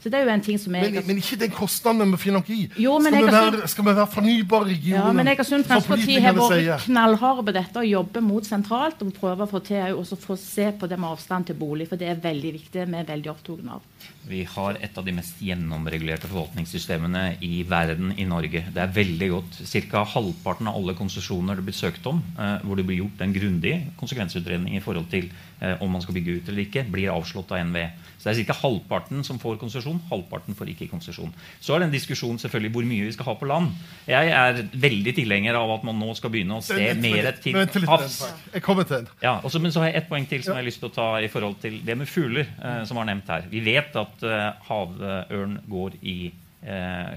Så 0.00 0.08
det 0.08 0.16
er 0.16 0.24
jo 0.24 0.32
en 0.32 0.40
ting 0.44 0.56
som 0.56 0.74
jeg... 0.74 0.92
Men, 0.94 1.06
men 1.06 1.18
ikke 1.20 1.36
den 1.44 1.52
kostnaden 1.52 2.14
vi 2.14 2.20
finner 2.22 2.30
finne 2.30 2.40
noe 2.40 2.54
i. 2.54 2.82
Jo, 2.84 2.96
men 3.02 3.12
skal, 3.12 3.24
vi 3.24 3.30
Egersund- 3.30 3.56
være, 3.58 3.70
skal 3.72 3.86
vi 3.86 3.94
være 3.98 4.10
fornybare 4.14 4.68
regioner? 4.70 5.08
Ja, 5.08 5.12
men 5.16 5.30
Egersund 5.32 5.64
som 5.64 5.70
Fremskrittsparti 5.70 6.16
har 6.24 6.36
politikerne 6.36 6.70
vært 6.70 6.86
knallharde 6.86 7.44
på 7.46 7.54
dette 7.56 7.82
og 7.82 7.88
jobber 7.90 8.24
mot 8.24 8.46
sentralt. 8.48 9.02
Og 9.04 9.12
prøver 9.16 9.46
å 9.46 9.50
få 9.50 9.62
til 9.66 9.98
også 10.00 10.18
få 10.20 10.36
se 10.40 10.70
på 10.78 10.90
det 10.90 10.98
med 11.00 11.10
avstand 11.10 11.50
til 11.50 11.58
bolig, 11.60 11.88
for 11.90 12.00
det 12.00 12.10
er 12.12 12.22
veldig 12.22 12.54
viktig. 12.58 12.86
Vi 12.86 13.00
er 13.00 13.10
veldig 13.10 13.32
opptatt 13.34 13.66
av. 13.76 13.84
Vi 14.30 14.42
har 14.46 14.78
et 14.84 14.98
av 15.00 15.06
de 15.06 15.14
mest 15.16 15.40
gjennomregulerte 15.42 16.28
forvaltningssystemene 16.30 17.24
i 17.46 17.62
verden 17.68 18.14
i 18.20 18.26
Norge. 18.28 18.66
Det 18.70 18.82
er 18.84 18.94
veldig 18.94 19.30
godt. 19.34 19.60
Ca. 19.90 20.04
halvparten 20.14 20.68
av 20.70 20.76
alle 20.78 20.94
konsesjoner 20.98 21.58
det 21.58 21.66
blir 21.66 21.76
søkt 21.76 22.06
om, 22.06 22.22
eh, 22.38 22.58
hvor 22.64 22.78
det 22.78 22.86
blir 22.86 23.02
gjort 23.02 23.24
en 23.24 23.34
grundig 23.34 23.74
konsekvensutredning 24.00 24.76
i 24.76 24.84
forhold 24.84 25.08
til 25.10 25.30
om 25.80 25.90
man 25.92 26.00
skal 26.02 26.14
bygge 26.14 26.38
ut 26.40 26.48
eller 26.48 26.62
ikke, 26.64 26.84
blir 26.90 27.10
avslått 27.12 27.50
av 27.52 27.58
NVE. 27.66 27.90
Så 28.20 28.28
det 28.28 28.32
er 28.42 28.44
ca. 28.52 28.54
halvparten 28.62 29.22
som 29.24 29.38
får 29.40 29.56
konsesjon, 29.60 30.00
halvparten 30.10 30.54
får 30.56 30.68
ikke 30.74 30.88
konsesjon. 30.90 31.32
Så 31.60 31.74
er 31.74 31.78
det 31.80 31.86
en 31.88 31.94
diskusjon 31.94 32.38
selvfølgelig 32.40 32.72
hvor 32.74 32.84
mye 32.88 33.06
vi 33.08 33.12
skal 33.12 33.24
ha 33.30 33.34
på 33.40 33.48
land. 33.48 33.70
Jeg 34.08 34.28
er 34.36 34.62
veldig 34.72 35.14
tilhenger 35.16 35.56
av 35.56 35.70
at 35.78 35.84
man 35.88 35.98
nå 36.00 36.14
skal 36.16 36.30
begynne 36.30 36.58
å 36.58 36.64
se 36.64 36.76
mer 37.00 37.30
til 37.40 37.86
havs. 37.88 38.18
Jeg 38.54 38.62
kommer 38.62 38.84
til 38.88 38.96
den. 39.04 39.08
Ja, 39.22 39.38
og 39.42 39.50
så- 39.50 39.60
men 39.60 39.72
så 39.72 39.80
har 39.80 39.86
jeg 39.92 39.96
ett 40.02 40.08
poeng 40.08 40.28
til 40.28 40.42
som 40.42 40.54
jeg 40.56 40.64
har 40.64 40.68
lyst 40.70 40.80
til 40.80 40.88
å 40.90 40.94
ta 40.94 41.08
i 41.20 41.28
forhold 41.28 41.60
til 41.60 41.80
det 41.84 41.96
med 41.96 42.08
fugler. 42.08 42.46
Eh, 42.62 42.84
som 42.84 42.96
var 42.96 43.04
nevnt 43.04 43.26
her. 43.28 43.44
Vi 43.50 43.60
vet 43.60 43.96
at 43.96 44.22
eh, 44.22 44.52
havørn 44.68 45.60
går 45.68 45.92
i, 46.02 46.26
eh, 46.26 46.32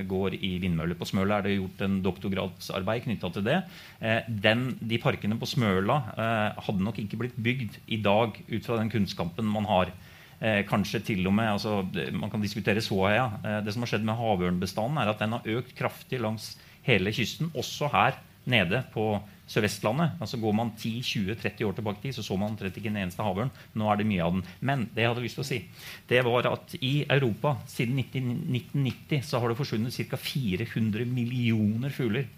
går 0.07 0.37
i 0.39 0.53
vindmøller. 0.63 0.95
På 0.95 1.07
Smøla 1.07 1.39
er 1.39 1.47
det 1.47 1.57
gjort 1.57 1.81
en 1.83 1.97
doktorgradsarbeid 2.05 3.03
knytta 3.03 3.31
til 3.35 3.43
det. 3.43 3.59
Eh, 3.99 4.23
den, 4.27 4.69
de 4.79 4.99
parkene 5.03 5.35
på 5.39 5.49
Smøla 5.49 5.97
eh, 6.13 6.63
hadde 6.63 6.85
nok 6.85 7.01
ikke 7.03 7.19
blitt 7.19 7.35
bygd 7.35 7.79
i 7.91 7.99
dag 8.03 8.39
ut 8.47 8.63
fra 8.63 8.79
den 8.79 8.91
kunnskapen 8.93 9.49
man 9.51 9.67
har. 9.67 9.91
Eh, 10.43 10.61
kanskje 10.67 11.03
til 11.07 11.27
og 11.27 11.35
med, 11.35 11.51
altså, 11.53 11.81
Man 12.11 12.29
kan 12.31 12.41
diskutere 12.41 12.81
såheia. 12.81 13.31
Eh, 13.43 13.59
det 13.65 13.73
som 13.73 13.83
har 13.83 13.93
skjedd 13.93 14.07
med 14.07 14.19
havørnbestanden, 14.19 14.97
er 14.99 15.11
at 15.11 15.19
den 15.19 15.35
har 15.35 15.51
økt 15.57 15.75
kraftig 15.75 16.19
langs 16.19 16.57
hele 16.83 17.11
kysten, 17.15 17.51
også 17.55 17.91
her 17.91 18.19
nede 18.45 18.83
på 18.91 19.21
Sør-Vestlandet. 19.49 20.17
Altså 20.23 20.39
Går 20.41 20.55
man 20.55 20.71
10-20-30 20.77 21.65
år 21.67 21.75
tilbake 21.77 22.01
til, 22.05 22.13
så 22.15 22.23
så 22.23 22.37
man 22.39 22.53
omtrent 22.53 22.77
ikke 22.79 22.91
en 22.91 23.01
eneste 23.03 23.25
havørn. 23.25 23.51
Nå 23.75 23.89
er 23.91 23.99
det 23.99 24.07
mye 24.07 24.23
av 24.23 24.37
den. 24.37 24.45
Men 24.61 24.85
det 24.93 25.03
jeg 25.03 25.11
hadde 25.11 25.25
lyst 25.25 25.39
til 25.39 25.45
å 25.45 25.49
si, 25.49 25.59
det 26.09 26.23
var 26.25 26.47
at 26.51 26.77
i 26.79 26.93
Europa 27.11 27.57
siden 27.71 27.99
19- 27.99 28.31
1990 28.53 29.27
så 29.27 29.41
har 29.41 29.51
det 29.51 29.59
forsvunnet 29.59 29.99
ca. 30.09 30.19
400 30.19 31.05
millioner 31.09 31.93
fugler. 31.93 32.29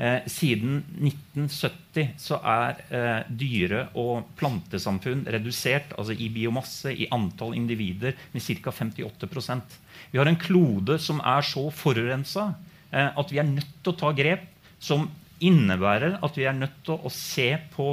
Eh, 0.00 0.24
siden 0.26 0.78
1970 0.96 2.14
så 2.16 2.38
er 2.48 2.78
eh, 2.88 3.26
dyre- 3.28 3.90
og 4.00 4.30
plantesamfunn 4.40 5.26
redusert 5.28 5.92
altså 5.98 6.16
i 6.16 6.30
biomasse, 6.32 6.94
i 6.96 7.10
antall 7.12 7.52
individer, 7.58 8.16
med 8.32 8.42
ca. 8.42 8.72
58% 8.72 9.76
Vi 10.10 10.18
har 10.18 10.30
en 10.30 10.40
klode 10.40 10.96
som 10.98 11.20
er 11.20 11.44
så 11.44 11.66
forurensa 11.68 12.54
eh, 12.90 13.10
at 13.12 13.34
vi 13.34 13.42
er 13.42 13.50
nødt 13.50 13.76
til 13.82 13.92
å 13.92 13.98
ta 14.00 14.14
grep 14.16 14.48
som 14.80 15.10
innebærer 15.44 16.18
at 16.22 16.38
vi 16.38 16.46
er 16.48 16.56
nødt 16.56 16.80
til 16.86 16.98
å 16.98 17.12
se 17.12 17.50
på 17.74 17.92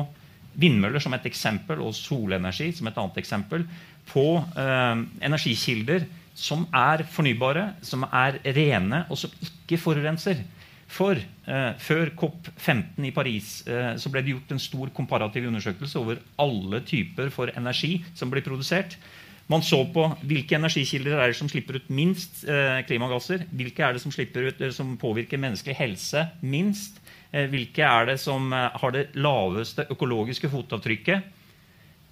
vindmøller 0.59 1.01
som 1.03 1.13
et 1.15 1.27
eksempel 1.29 1.81
og 1.85 1.95
solenergi 1.95 2.71
som 2.75 2.89
et 2.89 2.97
annet 2.99 3.19
eksempel 3.21 3.65
på 4.09 4.25
eh, 4.39 5.03
energikilder 5.27 6.07
som 6.39 6.63
er 6.75 7.03
fornybare, 7.11 7.73
som 7.83 8.05
er 8.05 8.39
rene, 8.55 9.03
og 9.11 9.19
som 9.19 9.33
ikke 9.43 9.79
forurenser. 9.81 10.39
For 10.89 11.19
eh, 11.19 11.71
før 11.77 12.09
COP15 12.17 13.05
i 13.05 13.13
Paris 13.13 13.49
eh, 13.69 13.91
så 14.01 14.09
ble 14.09 14.23
det 14.25 14.33
gjort 14.33 14.53
en 14.55 14.61
stor 14.63 14.93
komparativ 14.95 15.45
undersøkelse 15.51 15.99
over 16.01 16.21
alle 16.41 16.81
typer 16.87 17.29
for 17.33 17.51
energi 17.53 17.99
som 18.17 18.31
blir 18.31 18.45
produsert. 18.45 18.95
Man 19.49 19.63
så 19.65 19.83
på 19.89 20.03
hvilke 20.29 20.57
energikilder 20.57 21.17
er 21.17 21.31
det 21.31 21.37
som 21.37 21.49
slipper 21.49 21.79
ut 21.79 21.87
minst 21.93 22.43
eh, 22.45 22.81
klimagasser. 22.85 23.47
Hvilke 23.49 23.85
er 23.85 23.95
det 23.97 24.01
som, 24.01 24.13
ut, 24.13 24.61
eh, 24.61 24.73
som 24.73 24.97
påvirker 25.01 25.41
menneskelig 25.41 25.77
helse 25.77 26.25
minst. 26.41 26.99
Eh, 27.31 27.49
hvilke 27.49 27.85
er 27.85 28.09
det 28.09 28.19
som 28.21 28.53
eh, 28.53 28.69
har 28.81 28.95
det 28.95 29.09
laveste 29.21 29.85
økologiske 29.93 30.49
fotavtrykket. 30.49 31.35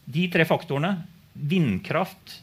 De 0.08 0.28
tre 0.32 0.46
faktorene, 0.48 0.94
vindkraft, 1.34 2.42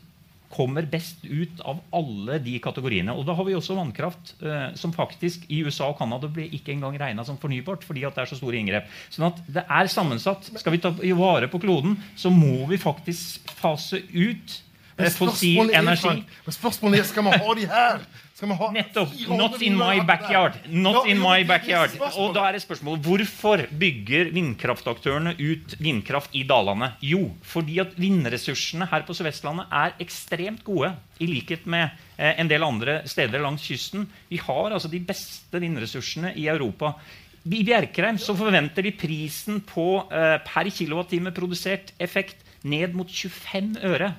kommer 0.55 0.87
best 0.87 1.25
ut 1.27 1.63
av 1.67 1.81
alle 1.95 2.39
de 2.43 2.53
kategoriene. 2.63 3.15
Og 3.15 3.25
da 3.27 3.35
har 3.35 3.47
vi 3.47 3.57
også 3.57 3.75
vannkraft, 3.79 4.35
eh, 4.43 4.69
som 4.79 4.95
faktisk 4.95 5.49
i 5.51 5.63
USA 5.67 5.89
og 5.91 5.99
Canada 5.99 6.31
blir 6.31 6.53
ikke 6.55 6.75
engang 6.75 6.99
regna 7.01 7.25
som 7.27 7.39
fornybart 7.43 7.87
fordi 7.87 8.05
at 8.07 8.15
det 8.15 8.25
er 8.25 8.31
så 8.31 8.39
store 8.39 8.61
inngrep. 8.61 8.91
Sånn 9.15 9.29
at 9.31 9.41
det 9.51 9.65
er 9.67 9.91
sammensatt. 9.91 10.51
Skal 10.55 10.77
vi 10.77 10.83
ta 10.83 10.95
vare 11.19 11.51
på 11.51 11.63
kloden, 11.63 11.99
så 12.19 12.31
må 12.31 12.69
vi 12.71 12.79
faktisk 12.79 13.51
fase 13.59 14.03
ut 14.15 14.61
Men 14.99 15.11
fossil 15.11 15.71
er, 15.71 15.81
energi. 15.81 16.21
Men 16.45 16.57
spørsmålet 16.57 17.03
er 17.03 17.09
skal 17.09 17.27
vi 17.27 17.41
ha 17.43 17.57
de 17.59 17.67
her. 17.71 18.05
Ha 18.45 18.67
Nettopp. 18.75 19.13
Not 19.31 19.63
in 19.63 19.77
my 19.79 20.03
backyard. 20.05 20.57
Not 20.69 21.07
in 21.09 21.21
my 21.23 21.45
backyard. 21.47 21.95
Og 22.19 22.35
da 22.35 22.49
er 22.49 22.57
det 22.57 22.65
spørsmålet 22.65 23.07
hvorfor 23.07 23.63
bygger 23.71 24.33
vindkraftaktørene 24.35 25.37
ut 25.39 25.77
vindkraft 25.79 26.35
i 26.35 26.43
dalene? 26.49 26.91
Jo, 27.01 27.29
fordi 27.47 27.79
at 27.81 27.95
vindressursene 27.97 28.89
her 28.91 29.07
på 29.07 29.15
Sør-Vestlandet 29.17 29.71
er 29.71 29.95
ekstremt 30.03 30.65
gode. 30.67 30.91
I 31.23 31.31
likhet 31.31 31.69
med 31.71 31.95
eh, 32.19 32.35
en 32.43 32.51
del 32.51 32.67
andre 32.67 33.01
steder 33.09 33.41
langs 33.41 33.65
kysten. 33.65 34.09
Vi 34.29 34.43
har 34.43 34.75
altså 34.75 34.91
de 34.93 35.01
beste 35.01 35.63
vindressursene 35.63 36.35
i 36.35 36.49
Europa. 36.51 36.97
I 37.45 37.63
Bjerkreim 37.65 38.19
så 38.19 38.35
forventer 38.37 38.83
de 38.83 38.97
prisen 38.99 39.63
på 39.69 39.87
eh, 40.11 40.37
per 40.43 40.75
kilowattime 40.75 41.33
produsert 41.37 41.95
effekt 42.03 42.43
ned 42.67 42.99
mot 42.99 43.09
25 43.09 43.79
øre. 43.85 44.15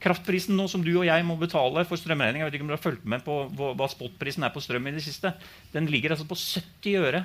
Kraftprisen 0.00 0.56
nå 0.56 0.64
som 0.72 0.84
du 0.84 0.92
og 0.94 1.04
jeg 1.04 1.24
må 1.28 1.36
betale 1.40 1.84
for 1.88 2.00
strømregninga 2.00 2.46
jeg 2.46 2.50
vet 2.50 2.58
ikke 2.58 2.66
om 2.66 2.72
du 2.72 2.76
har 2.76 2.82
fulgt 2.82 3.04
med 3.04 3.24
på 3.26 3.42
hva 3.52 3.88
spotprisen 3.92 4.46
er 4.46 4.54
på 4.54 4.62
strøm 4.64 4.88
i 4.88 4.94
det 4.96 5.04
siste, 5.04 5.34
den 5.74 5.90
ligger 5.92 6.14
altså 6.14 6.28
på 6.28 6.38
70 6.38 6.96
øre. 7.04 7.24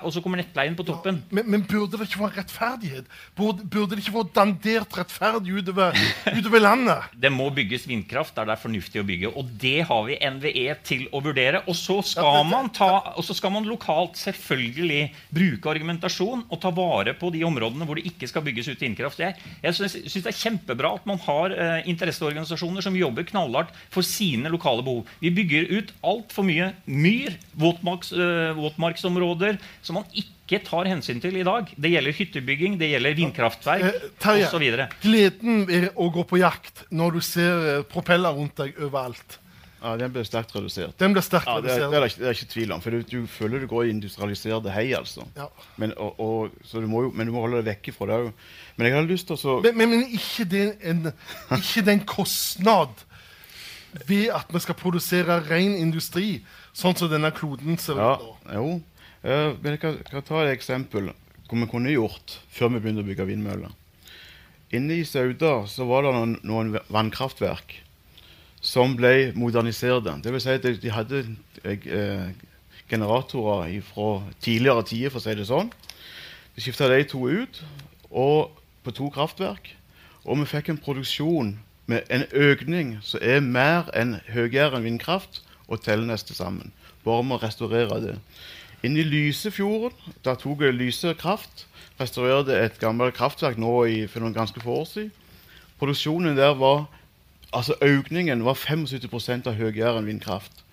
Og 0.00 0.14
så 0.14 0.22
kommer 0.24 0.40
nettleien 0.40 0.76
på 0.78 0.86
toppen. 0.86 1.20
Men, 1.34 1.48
men 1.50 1.64
burde 1.68 1.98
det 1.98 2.08
ikke 2.08 2.22
være 2.22 2.38
rettferdighet? 2.40 3.08
Burde, 3.36 3.66
burde 3.68 3.94
det 3.94 4.04
ikke 4.04 4.14
være 4.16 4.32
dandert 4.38 4.96
rettferdig 4.96 5.58
utover, 5.60 5.98
utover 6.38 6.62
landet? 6.62 7.10
Det 7.20 7.32
må 7.32 7.50
bygges 7.54 7.84
vindkraft 7.90 8.36
der 8.38 8.48
det 8.48 8.56
er 8.56 8.62
fornuftig 8.62 9.02
å 9.02 9.06
bygge. 9.08 9.32
Og 9.36 9.50
det 9.60 9.76
har 9.90 10.06
vi 10.08 10.18
NVE 10.36 10.78
til 10.86 11.06
å 11.12 11.20
vurdere. 11.24 11.64
Og 11.68 11.76
så 11.78 11.98
skal 12.06 12.42
man, 12.48 12.70
ta, 12.74 12.90
og 13.14 13.26
så 13.26 13.36
skal 13.36 13.52
man 13.54 13.68
lokalt 13.68 14.16
selvfølgelig 14.20 15.02
bruke 15.34 15.74
argumentasjon 15.74 16.46
og 16.48 16.62
ta 16.62 16.72
vare 16.74 17.16
på 17.18 17.32
de 17.34 17.44
områdene 17.46 17.88
hvor 17.88 18.00
det 18.00 18.08
ikke 18.08 18.28
skal 18.30 18.44
bygges 18.46 18.72
ut 18.72 18.84
vindkraft. 18.84 19.20
Jeg, 19.20 19.36
jeg 19.64 19.76
syns 19.76 19.98
syns 20.02 20.24
det 20.24 20.32
er 20.32 20.40
kjempebra 20.40 20.94
at 20.96 21.06
man 21.08 21.20
har 21.26 21.54
eh, 21.54 21.88
interesseorganisasjoner 21.90 22.84
som 22.84 22.96
jobber 22.98 23.26
knallhardt 23.28 23.72
for 23.92 24.06
sine 24.06 24.50
lokale 24.52 24.84
behov. 24.86 25.08
Vi 25.20 25.32
bygger 25.34 25.68
ut 25.72 25.92
altfor 26.04 26.46
mye 26.46 26.72
myr, 26.88 27.36
våtmarks, 27.60 28.12
eh, 28.16 28.52
våtmarksområder, 28.58 29.58
som 29.82 29.98
man 29.98 30.04
ikke 30.14 30.60
tar 30.66 30.86
hensyn 30.90 31.20
til 31.24 31.36
i 31.40 31.44
dag. 31.46 31.70
Det 31.76 31.90
gjelder 31.94 32.12
hyttebygging, 32.18 32.78
det 32.78 32.90
gjelder 32.92 33.14
vindkraftverk 33.18 33.86
Eh, 33.88 34.10
Terje, 34.20 34.48
osv. 34.50 34.88
gleden 35.02 35.64
er 35.70 35.88
å 35.96 36.10
gå 36.12 36.24
på 36.28 36.38
jakt 36.42 36.84
når 36.90 37.16
du 37.18 37.20
ser 37.24 37.64
eh, 37.78 37.82
propeller 37.88 38.36
rundt 38.36 38.56
deg 38.60 38.76
overalt. 38.78 39.40
Ja, 39.84 39.98
Den 40.00 40.12
blir 40.14 40.24
sterkt 40.24 40.54
redusert. 40.56 40.94
Den 40.96 41.12
blir 41.12 41.20
sterkt 41.20 41.44
Ja, 41.50 41.58
det, 41.60 41.74
det, 41.76 41.82
er 41.92 42.00
det, 42.00 42.06
ikke, 42.08 42.20
det 42.22 42.28
er 42.30 42.36
ikke 42.38 42.52
tvil 42.54 42.70
om. 42.72 42.80
For 42.80 42.90
du, 42.94 43.02
du 43.04 43.26
føler 43.28 43.60
du 43.60 43.66
går 43.68 43.84
i 43.84 43.90
industrialiserte 43.92 44.72
hei, 44.72 44.86
altså. 44.96 45.26
Ja. 45.36 45.50
Men, 45.76 45.92
og, 46.00 46.20
og, 46.24 46.54
så 46.64 46.80
du 46.80 46.86
må 46.88 47.02
jo, 47.04 47.10
men 47.12 47.28
du 47.28 47.34
må 47.34 47.42
holde 47.44 47.60
deg 47.60 47.68
vekk 47.74 47.90
fra 47.98 48.08
det 48.08 48.16
òg. 48.22 48.30
Men 48.78 48.88
jeg 48.88 48.96
hadde 48.96 49.10
lyst 49.12 49.28
til 49.28 49.36
å 49.36 49.40
så 49.42 49.56
Men, 49.66 49.76
men, 49.76 49.90
men 49.92 50.06
ikke, 50.16 50.46
det 50.48 50.62
en, 50.88 51.10
ikke 51.58 51.84
den 51.84 52.00
kostnad 52.08 53.04
ved 54.08 54.30
at 54.34 54.48
vi 54.50 54.62
skal 54.64 54.74
produsere 54.80 55.36
ren 55.50 55.76
industri, 55.78 56.40
sånn 56.74 56.96
som 56.98 57.12
denne 57.12 57.28
kloden 57.36 57.76
ser 57.78 58.00
Ja, 58.00 58.14
ut 58.16 58.24
nå. 58.24 58.54
jo. 58.56 58.72
Eh, 59.24 59.54
men 59.62 59.74
jeg 59.74 59.80
kan, 59.80 59.96
kan 60.10 60.26
ta 60.26 60.42
et 60.44 60.52
eksempel 60.52 61.08
hva 61.08 61.60
vi 61.60 61.70
kunne 61.70 61.92
gjort 61.92 62.38
før 62.52 62.74
vi 62.74 62.82
begynte 62.82 63.04
å 63.04 63.08
bygge 63.08 63.28
vindmøller. 63.28 63.72
Inne 64.74 64.98
i 64.98 65.06
Sauda 65.06 65.62
så 65.70 65.86
var 65.88 66.04
det 66.04 66.14
noen, 66.16 66.34
noen 66.44 66.72
vannkraftverk 66.92 67.78
som 68.64 68.96
ble 68.98 69.32
modernisert. 69.38 70.08
Vil 70.24 70.42
si 70.42 70.56
at 70.56 70.64
de, 70.64 70.74
de 70.80 70.92
hadde 70.92 71.22
eh, 71.64 72.28
generatorer 72.90 73.78
fra 73.86 74.08
tidligere 74.44 74.84
tider, 74.88 75.12
for 75.12 75.22
å 75.22 75.24
si 75.24 75.36
det 75.38 75.48
sånn. 75.48 75.70
Vi 76.54 76.64
skifta 76.64 76.90
de 76.90 77.00
to 77.08 77.24
ut 77.28 77.62
og 78.10 78.52
på 78.84 78.92
to 78.94 79.08
kraftverk. 79.14 79.72
Og 80.24 80.40
vi 80.40 80.48
fikk 80.48 80.72
en 80.72 80.80
produksjon 80.80 81.54
med 81.90 82.08
en 82.12 82.24
økning 82.32 82.96
som 83.04 83.20
er 83.24 83.44
mer 83.44 83.90
enn 83.96 84.18
høyere 84.32 84.78
enn 84.78 84.86
vindkraft 84.86 85.42
og 85.68 85.82
Telnes 85.84 86.24
til 86.24 86.36
sammen. 86.36 86.72
Bare 87.04 87.24
med 87.24 87.38
å 87.38 87.42
restaurere 87.44 88.00
det. 88.00 88.18
Inne 88.84 89.00
i 89.00 89.08
Lysefjorden 89.08 90.14
der 90.24 90.36
tok 90.36 90.60
Lyse 90.76 91.14
Kraft. 91.16 91.66
Restaurerte 92.00 92.56
et 92.58 92.76
gammelt 92.82 93.14
kraftverk 93.16 93.56
nå 93.56 93.84
i, 93.88 94.02
for 94.10 94.20
noen 94.20 94.34
ganske 94.36 94.60
få 94.60 94.82
år 94.82 94.90
siden. 94.90 95.12
Produksjonen 95.78 96.36
der 96.36 96.52
var 96.58 96.84
Altså 97.54 97.76
økningen 97.86 98.42
var 98.42 98.56
75 98.58 99.46
av 99.46 99.54
høyere 99.54 99.98
enn 99.98 100.08
vindkraft. 100.08 100.64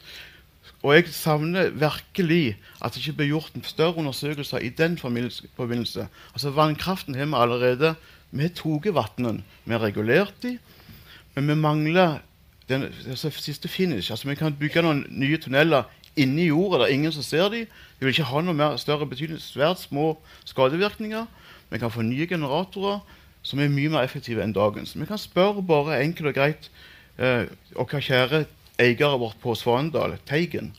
og 0.81 0.95
jeg 0.95 1.11
savner 1.13 1.69
virkelig 1.69 2.57
at 2.81 2.95
det 2.95 3.03
ikke 3.03 3.17
blir 3.17 3.27
gjort 3.27 3.51
en 3.55 3.63
større 3.63 4.01
undersøkelser 4.01 4.57
i 4.65 4.69
den 4.69 4.97
forbindelse. 4.97 6.07
Altså 6.33 6.49
Vannkraften 6.49 7.15
har 7.15 7.25
vi 7.25 7.37
allerede. 7.37 7.95
Vi 8.31 8.41
har 8.41 8.49
tatt 8.49 8.95
vannene. 8.95 9.43
Vi 9.65 9.71
har 9.71 9.83
regulert 9.83 10.33
dem. 10.41 10.57
Men 11.35 11.47
vi 11.47 11.55
mangler 11.55 12.17
den 12.69 12.89
altså, 13.07 13.29
siste 13.29 13.67
finish. 13.67 14.11
Altså 14.11 14.27
Vi 14.27 14.35
kan 14.35 14.57
bygge 14.57 14.81
noen 14.81 15.05
nye 15.09 15.37
tunneler 15.37 15.83
inni 16.19 16.49
jorda 16.49 16.85
er 16.85 16.93
ingen 16.95 17.13
som 17.15 17.23
ser 17.23 17.49
dem. 17.53 17.65
De 17.99 18.05
vil 18.05 18.13
ikke 18.13 18.29
ha 18.31 18.41
noe 18.43 18.57
mer 18.57 18.77
større 18.81 19.07
betydning. 19.07 19.39
Svært 19.41 19.83
små 19.83 20.15
skadevirkninger. 20.45 21.25
Vi 21.71 21.79
kan 21.79 21.91
få 21.91 22.03
nye 22.05 22.27
generatorer 22.27 22.99
som 23.43 23.59
er 23.59 23.71
mye 23.73 23.89
mer 23.89 24.05
effektive 24.05 24.43
enn 24.43 24.53
dagens. 24.53 24.93
Vi 24.97 25.07
kan 25.09 25.21
spørre 25.21 25.63
bare 25.65 26.01
enkelt 26.03 26.33
og 26.33 26.37
greit 26.37 26.69
eh, 27.17 27.47
og 27.75 27.89
hva 27.89 28.01
kjære 28.03 28.45
eiere 28.81 29.17
vårt 29.21 29.39
på 29.41 29.55
Svanendal, 29.57 30.17
Teigen. 30.27 30.73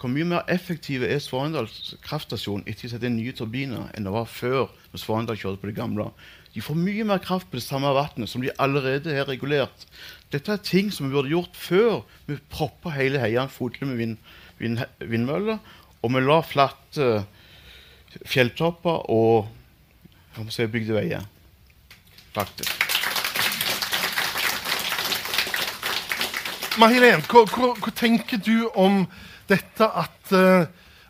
Hvor 0.00 0.08
mye 0.08 0.24
mer 0.24 0.46
effektive 0.48 1.08
er 1.12 1.18
Svanedals 1.20 1.94
kraftstasjon 2.04 2.62
etter 2.64 2.88
å 2.88 2.92
sette 2.94 3.08
inn 3.08 3.18
nye 3.18 3.34
turbiner 3.36 3.90
enn 3.92 4.06
det 4.06 4.12
var 4.14 4.30
før 4.30 4.70
når 4.92 5.02
Svanendal 5.02 5.40
kjørte 5.40 5.60
på 5.60 5.68
det 5.68 5.76
gamle? 5.76 6.08
De 6.54 6.62
får 6.64 6.78
mye 6.78 7.04
mer 7.06 7.20
kraft 7.22 7.50
på 7.50 7.58
det 7.58 7.66
samme 7.66 7.90
vannet 7.94 8.30
som 8.30 8.42
de 8.42 8.50
allerede 8.58 9.12
har 9.14 9.28
regulert. 9.28 9.84
Dette 10.32 10.56
er 10.56 10.62
ting 10.64 10.88
som 10.94 11.06
vi 11.06 11.14
burde 11.14 11.30
gjort 11.30 11.58
før 11.58 12.00
vi 12.26 12.38
proppa 12.50 12.94
hele 12.96 13.20
heiene 13.22 13.52
fotlig 13.52 13.86
med 13.90 14.00
vind, 14.00 14.16
vind, 14.60 14.82
vindmøller, 15.00 15.58
og 16.00 16.14
vi 16.14 16.22
la 16.24 16.40
flatte 16.44 17.08
uh, 17.20 18.20
fjelltopper 18.26 19.10
og 19.12 19.48
si, 20.50 20.66
bygde 20.70 20.96
veier. 20.96 21.26
Faktisk. 22.34 22.86
Mahilen, 26.80 27.24
hva, 27.28 27.42
hva, 27.50 27.72
hva, 27.76 27.92
tenker 27.96 28.40
du 28.40 28.68
om 28.78 29.02
dette 29.50 29.84
at, 29.84 30.32
uh, 30.32 30.68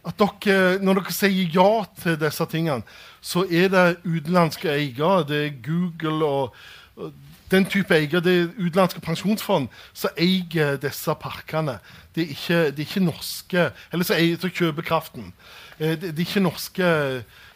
at 0.08 0.22
dere, 0.22 0.78
når 0.82 1.02
dere 1.02 1.14
sier 1.14 1.54
ja 1.54 1.70
til 2.00 2.16
disse 2.20 2.46
tingene, 2.50 2.86
så 3.20 3.44
er 3.44 3.68
det 3.70 3.86
utenlandske 4.06 4.72
eiere, 4.72 5.26
det 5.28 5.42
er 5.44 5.58
Google 5.66 6.24
og, 6.24 6.62
og 6.96 7.12
den 7.50 7.66
type 7.66 7.94
eier, 7.94 8.22
det 8.22 8.34
er 8.34 8.52
utenlandske 8.58 9.02
pensjonsfond 9.02 9.68
som 9.92 10.20
eier 10.20 10.76
disse 10.80 11.14
parkene. 11.18 11.78
Det 12.14 12.24
er 12.24 12.36
ikke, 12.36 12.60
det 12.70 12.84
er 12.84 12.88
ikke 12.88 13.02
norske 13.04 13.66
Eller 13.92 14.06
så, 14.06 14.14
eier, 14.18 14.38
så 14.40 14.50
kjøper 14.50 14.86
kraften. 14.86 15.32
Eh, 15.78 15.96
det, 15.96 16.12
det, 16.14 16.18
er 16.18 16.28
ikke 16.28 16.44
norske 16.44 16.92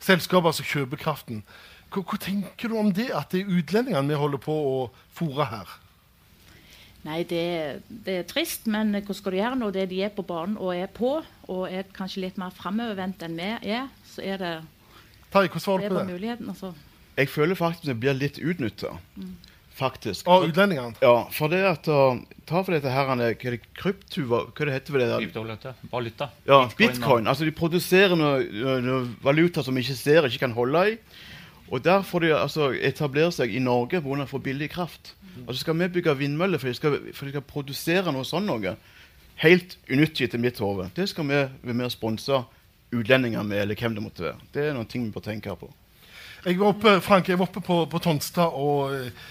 selskaper 0.02 0.56
som 0.56 0.66
kjøper 0.66 1.00
kraften. 1.00 1.44
Hva, 1.90 2.02
hva, 2.02 2.18
tenker 2.18 2.70
du 2.70 2.78
om 2.78 2.92
det, 2.94 3.10
at 3.14 3.32
det 3.32 3.44
er 3.44 3.56
utlendingene 3.58 4.10
vi 4.10 4.18
holder 4.18 4.42
på 4.42 4.54
å 4.54 4.76
fòre 5.14 5.48
her? 5.52 5.74
Nei, 7.04 7.20
det, 7.28 7.44
det, 7.88 8.14
er 8.22 8.28
trist, 8.28 8.64
men 8.70 8.94
hva 8.96 9.14
skal 9.14 9.34
du 9.34 9.38
gjøre 9.38 9.58
når 9.60 9.74
det 9.76 9.88
de 9.90 9.98
er 10.06 10.12
på 10.14 10.24
banen 10.24 10.56
og 10.56 10.72
er 10.72 10.88
på, 10.88 11.18
og 11.52 11.64
er 11.68 11.84
kanskje 11.94 12.24
litt 12.24 12.38
mer 12.40 12.54
framovervendt 12.56 13.26
enn 13.26 13.36
vi 13.36 13.50
er, 13.76 13.90
så 14.08 14.24
er 14.24 14.40
det 14.40 14.54
Terje, 15.34 15.50
hva 15.50 15.60
svarer 15.60 15.90
du 15.90 15.96
på 15.98 16.04
det? 16.06 16.36
Altså. 16.46 16.70
Jeg 17.18 17.28
føler 17.28 17.58
faktisk 17.58 17.88
det 17.88 17.96
blir 17.98 18.14
litt 18.16 18.38
utnytta. 18.38 18.92
Mm. 19.18 19.34
Faktisk. 19.74 20.28
Og 20.30 20.48
utlendingene? 20.48 20.94
Ja, 21.02 21.24
for 21.34 21.50
det 21.50 21.64
at 21.66 21.88
uh, 21.90 22.20
Ta 22.44 22.60
for 22.60 22.74
dette 22.74 22.90
her, 22.92 23.06
hva 23.08 23.14
er 23.24 23.54
det 23.54 23.60
kryptuva, 23.72 24.42
hva, 24.50 24.66
det 24.68 24.74
heter 24.74 24.98
det 25.00 25.06
der? 25.08 25.22
Kryptovaluta. 25.22 25.70
Valuta. 25.88 26.26
Ja, 26.44 26.58
bitcoin. 26.68 26.90
bitcoin. 26.92 27.28
Altså, 27.32 27.46
de 27.48 27.54
produserer 27.56 28.12
noe, 28.20 28.42
noe, 28.84 28.98
valuta 29.24 29.64
som 29.64 29.74
vi 29.74 29.80
ikke 29.80 29.96
ser, 29.96 30.28
ikke 30.28 30.42
kan 30.42 30.56
holde 30.56 30.82
i. 30.92 30.98
Og 31.72 31.80
der 31.80 32.04
får 32.04 32.26
de 32.26 32.34
altså, 32.36 32.68
etablere 32.76 33.32
seg 33.32 33.54
i 33.56 33.62
Norge 33.64 34.02
pga. 34.04 34.26
for 34.28 34.44
billig 34.44 34.68
kraft. 34.70 35.14
Og 35.46 35.54
så 35.54 35.62
skal 35.62 35.78
vi 35.78 35.88
bygge 35.96 36.18
vindmøller 36.18 36.60
for 36.60 36.68
de 36.68 36.74
skal, 36.74 36.98
for 37.14 37.24
de 37.24 37.32
skal 37.32 37.46
produsere 37.48 38.12
noe 38.12 38.28
sånn 38.28 38.44
noe. 38.46 38.76
Helt 39.40 39.78
unyttig 39.90 40.28
til 40.30 40.40
mitt 40.40 40.60
hode. 40.60 40.90
Det 40.94 41.08
skal 41.08 41.26
vi 41.26 41.40
være 41.40 41.74
med 41.74 41.88
å 41.88 41.90
sponse 41.90 42.44
utlendinger 42.94 43.42
med, 43.42 43.64
eller 43.64 43.74
hvem 43.80 43.96
det 43.96 44.04
måtte 44.04 44.28
være. 44.28 44.50
Det 44.52 44.68
er 44.68 44.76
noen 44.76 44.86
ting 44.86 45.08
vi 45.08 45.14
bør 45.16 45.24
tenke 45.24 45.56
på. 45.58 45.70
Jeg 46.44 46.60
var 46.60 46.74
oppe, 46.74 47.00
Frank, 47.00 47.28
jeg 47.28 47.40
var 47.40 47.48
oppe 47.48 47.64
på, 47.64 47.80
på 47.88 47.98
Tonstad 48.04 48.52
og 48.52 48.92
eh, 48.92 49.24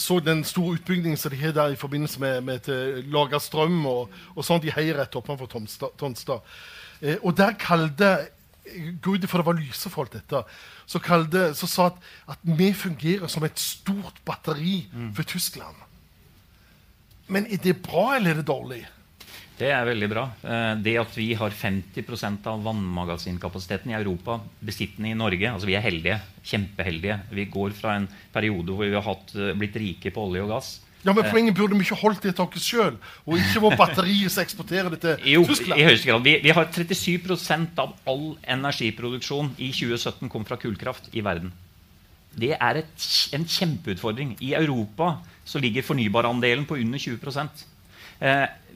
så 0.00 0.20
den 0.24 0.44
store 0.48 0.78
utbyggingen 0.78 1.18
som 1.20 1.32
de 1.32 1.40
har 1.40 1.52
der 1.52 1.74
i 1.74 1.80
forbindelse 1.80 2.20
med, 2.20 2.40
med 2.46 2.68
å 2.72 2.76
lage 3.12 3.40
strøm 3.40 3.82
og, 3.86 4.14
og 4.32 4.46
sånn. 4.46 4.62
De 4.64 4.72
heier 4.72 4.96
rett 4.96 5.18
oppe 5.18 5.36
for 5.36 5.50
Tonstad. 6.00 6.46
Eh, 7.02 7.18
og 7.20 7.36
der 7.36 7.58
kalte 7.60 8.14
Gud, 9.02 9.26
for 9.26 9.42
det 9.42 9.46
var 9.48 9.58
lysefolk, 9.58 10.12
dette 10.14 10.44
så, 10.86 11.00
kalde, 11.02 11.48
så 11.58 11.66
sa 11.66 11.86
at, 11.90 11.96
at, 12.30 12.42
vi 12.46 12.70
fungerer 12.72 13.26
som 13.28 13.42
et 13.44 13.58
stort 13.58 14.20
batteri 14.24 14.84
mm. 14.92 15.08
for 15.16 15.26
Tyskland. 15.26 15.76
Men 17.26 17.48
er 17.50 17.58
det 17.62 17.80
bra, 17.82 18.12
eller 18.16 18.30
er 18.30 18.40
det 18.40 18.46
dårlig? 18.46 18.84
Det 19.58 19.68
er 19.70 19.84
veldig 19.86 20.08
bra. 20.10 20.24
Eh, 20.42 20.70
det 20.82 20.96
at 21.00 21.16
vi 21.16 21.28
har 21.38 21.54
50% 21.54 22.46
av 22.50 22.62
vannmagasinkapasiteten 22.64 23.92
i 23.92 23.98
Europa 23.98 24.38
besittende 24.60 25.12
i 25.12 25.18
Norge 25.18 25.50
altså 25.50 25.68
Vi 25.68 25.76
er 25.78 25.84
heldige. 25.84 26.20
Kjempeheldige. 26.42 27.20
Vi 27.30 27.50
går 27.52 27.76
fra 27.78 27.98
en 28.00 28.08
periode 28.32 28.74
hvor 28.74 28.88
vi 28.88 28.96
har 28.96 29.06
hatt, 29.06 29.36
eh, 29.36 29.52
blitt 29.58 29.76
rike 29.78 30.10
på 30.14 30.24
olje 30.28 30.42
og 30.46 30.56
gass, 30.56 30.72
ja, 31.02 31.10
men 31.10 31.26
Poenget 31.26 31.56
burde 31.58 31.74
vi 31.74 31.82
ikke 31.82 31.98
holdt 31.98 32.22
det 32.22 32.36
til 32.38 32.44
oss 32.44 32.66
sjøl, 32.66 32.94
og 33.26 33.34
ikke 33.34 33.62
vår 33.64 33.74
batteri 33.80 34.20
som 34.30 34.44
eksporterer 34.44 34.92
det 34.94 35.00
til 35.02 35.32
jo, 35.32 35.42
Tyskland? 35.48 35.80
i 35.80 35.86
høyeste 35.88 36.06
grad. 36.06 36.22
Vi, 36.22 36.36
vi, 36.44 36.52
har 36.54 36.68
37% 36.70 37.82
av 37.82 37.96
all 38.06 38.28
energiproduksjon 38.54 39.50
i 39.58 39.72
2017 39.74 40.30
kom 40.30 40.46
fra 40.46 40.60
kullkraft 40.62 41.10
i 41.10 41.24
verden. 41.26 41.50
Det 42.38 42.54
er 42.54 42.80
et, 42.84 43.08
en 43.34 43.44
kjempeutfordring. 43.44 44.36
I 44.46 44.54
Europa 44.60 45.16
så 45.44 45.60
ligger 45.60 45.84
fornybarandelen 45.84 46.68
på 46.70 46.78
under 46.78 47.02
20 47.02 47.18
eh, 47.18 47.66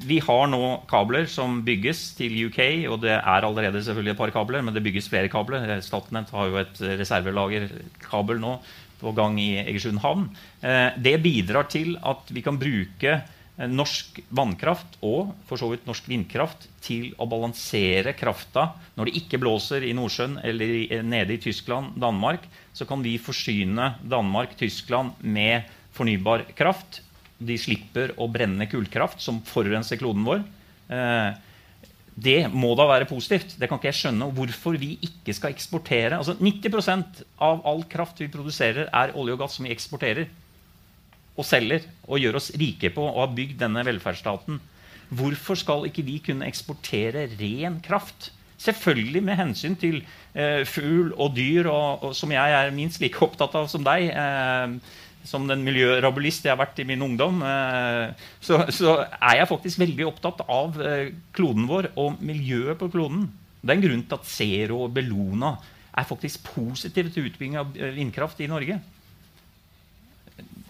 Vi 0.06 0.16
har 0.20 0.48
nå 0.50 0.62
kabler 0.90 1.28
som 1.30 1.60
bygges 1.64 2.00
til 2.18 2.34
UK, 2.48 2.58
og 2.90 2.98
det 3.04 3.14
er 3.14 3.46
allerede 3.46 3.80
selvfølgelig 3.84 4.12
et 4.12 4.18
par 4.18 4.32
kabler, 4.34 4.64
men 4.66 4.74
det 4.74 4.82
bygges 4.84 5.06
flere 5.08 5.30
kabler. 5.32 5.68
Statnett 5.84 6.32
har 6.34 6.50
jo 6.50 6.58
et 6.60 6.80
reservelagerkabel 7.00 8.42
nå 8.42 8.56
på 9.00 9.12
gang 9.16 9.38
i 9.40 9.54
Egersund 9.62 10.00
havn. 10.04 10.28
Eh, 10.64 10.92
det 10.96 11.18
bidrar 11.24 11.68
til 11.72 11.96
at 12.04 12.28
vi 12.32 12.42
kan 12.44 12.58
bruke 12.60 13.12
eh, 13.12 13.68
norsk 13.68 14.20
vannkraft 14.36 14.98
og 15.06 15.34
for 15.48 15.60
så 15.60 15.70
vidt 15.72 15.86
norsk 15.88 16.08
vindkraft 16.10 16.68
til 16.84 17.12
å 17.20 17.28
balansere 17.30 18.16
krafta. 18.18 18.70
Når 18.96 19.08
det 19.08 19.16
ikke 19.22 19.40
blåser 19.42 19.86
i 19.86 19.94
Nordsjøen 19.96 20.40
eller 20.44 20.76
eh, 20.86 21.04
nede 21.04 21.36
i 21.36 21.42
Tyskland, 21.42 21.96
Danmark, 22.00 22.46
så 22.76 22.88
kan 22.88 23.04
vi 23.04 23.18
forsyne 23.22 23.94
Danmark, 24.04 24.56
Tyskland 24.60 25.20
med 25.20 25.68
fornybar 25.96 26.48
kraft. 26.56 27.02
De 27.38 27.56
slipper 27.60 28.14
å 28.16 28.28
brenne 28.32 28.68
kullkraft, 28.70 29.20
som 29.20 29.42
forurenser 29.44 30.00
kloden 30.00 30.24
vår. 30.24 30.44
Det 32.16 32.46
må 32.48 32.70
da 32.78 32.86
være 32.88 33.08
positivt. 33.10 33.58
Det 33.60 33.68
kan 33.68 33.76
ikke 33.76 33.90
jeg 33.90 33.98
skjønne 33.98 34.30
hvorfor 34.38 34.78
vi 34.80 34.94
ikke 35.04 35.34
skal 35.36 35.52
eksportere. 35.52 36.16
Altså 36.16 36.32
90% 36.40 37.20
av 37.44 37.60
all 37.68 37.84
kraft 37.92 38.22
vi 38.22 38.30
produserer, 38.32 38.88
er 38.88 39.12
olje 39.20 39.36
og 39.36 39.42
gass 39.42 39.58
som 39.58 39.68
vi 39.68 39.74
eksporterer 39.74 40.30
og 41.36 41.44
selger 41.44 41.84
og 42.08 42.22
gjør 42.22 42.38
oss 42.40 42.48
rike 42.56 42.88
på 42.94 43.04
og 43.04 43.20
har 43.20 43.36
bygd 43.36 43.60
denne 43.60 43.84
velferdsstaten. 43.84 44.62
Hvorfor 45.12 45.60
skal 45.60 45.84
ikke 45.90 46.06
vi 46.06 46.16
kunne 46.24 46.48
eksportere 46.48 47.28
ren 47.36 47.82
kraft? 47.84 48.30
Selvfølgelig 48.64 49.20
med 49.22 49.36
hensyn 49.36 49.76
til 49.76 49.98
eh, 50.32 50.64
fugl 50.64 51.12
og 51.12 51.34
dyr, 51.36 51.68
og, 51.68 52.00
og, 52.02 52.14
som 52.16 52.32
jeg 52.32 52.54
er 52.56 52.72
minst 52.72 53.02
like 53.04 53.20
opptatt 53.20 53.54
av 53.60 53.68
som 53.68 53.84
deg. 53.84 54.08
Eh, 54.08 54.96
som 55.26 55.46
den 55.48 55.64
miljørabulist 55.66 56.46
jeg 56.46 56.54
har 56.54 56.60
vært 56.60 56.80
i 56.82 56.86
min 56.88 57.02
ungdom, 57.04 57.42
eh, 57.44 58.14
så, 58.40 58.62
så, 58.72 58.98
er 59.18 59.40
jeg 59.40 59.50
faktisk 59.50 59.82
veldig 59.82 60.08
opptatt 60.08 60.44
av 60.46 60.78
eh, 60.82 61.12
kloden 61.36 61.66
vår 61.70 61.90
og 62.00 62.20
miljøet 62.24 62.78
på 62.80 62.90
kloden. 62.92 63.26
Det 63.60 63.72
er 63.72 63.80
en 63.80 63.86
grunn 63.86 64.04
til 64.06 64.18
at 64.18 64.28
Zero 64.30 64.82
og 64.86 64.92
Bellona 64.94 65.56
er 65.96 66.06
faktisk 66.06 66.46
positive 66.52 67.10
til 67.12 67.30
utbygging 67.30 67.58
av 67.60 67.74
eh, 67.74 67.94
vindkraft 67.96 68.42
i 68.44 68.50
Norge. 68.50 68.78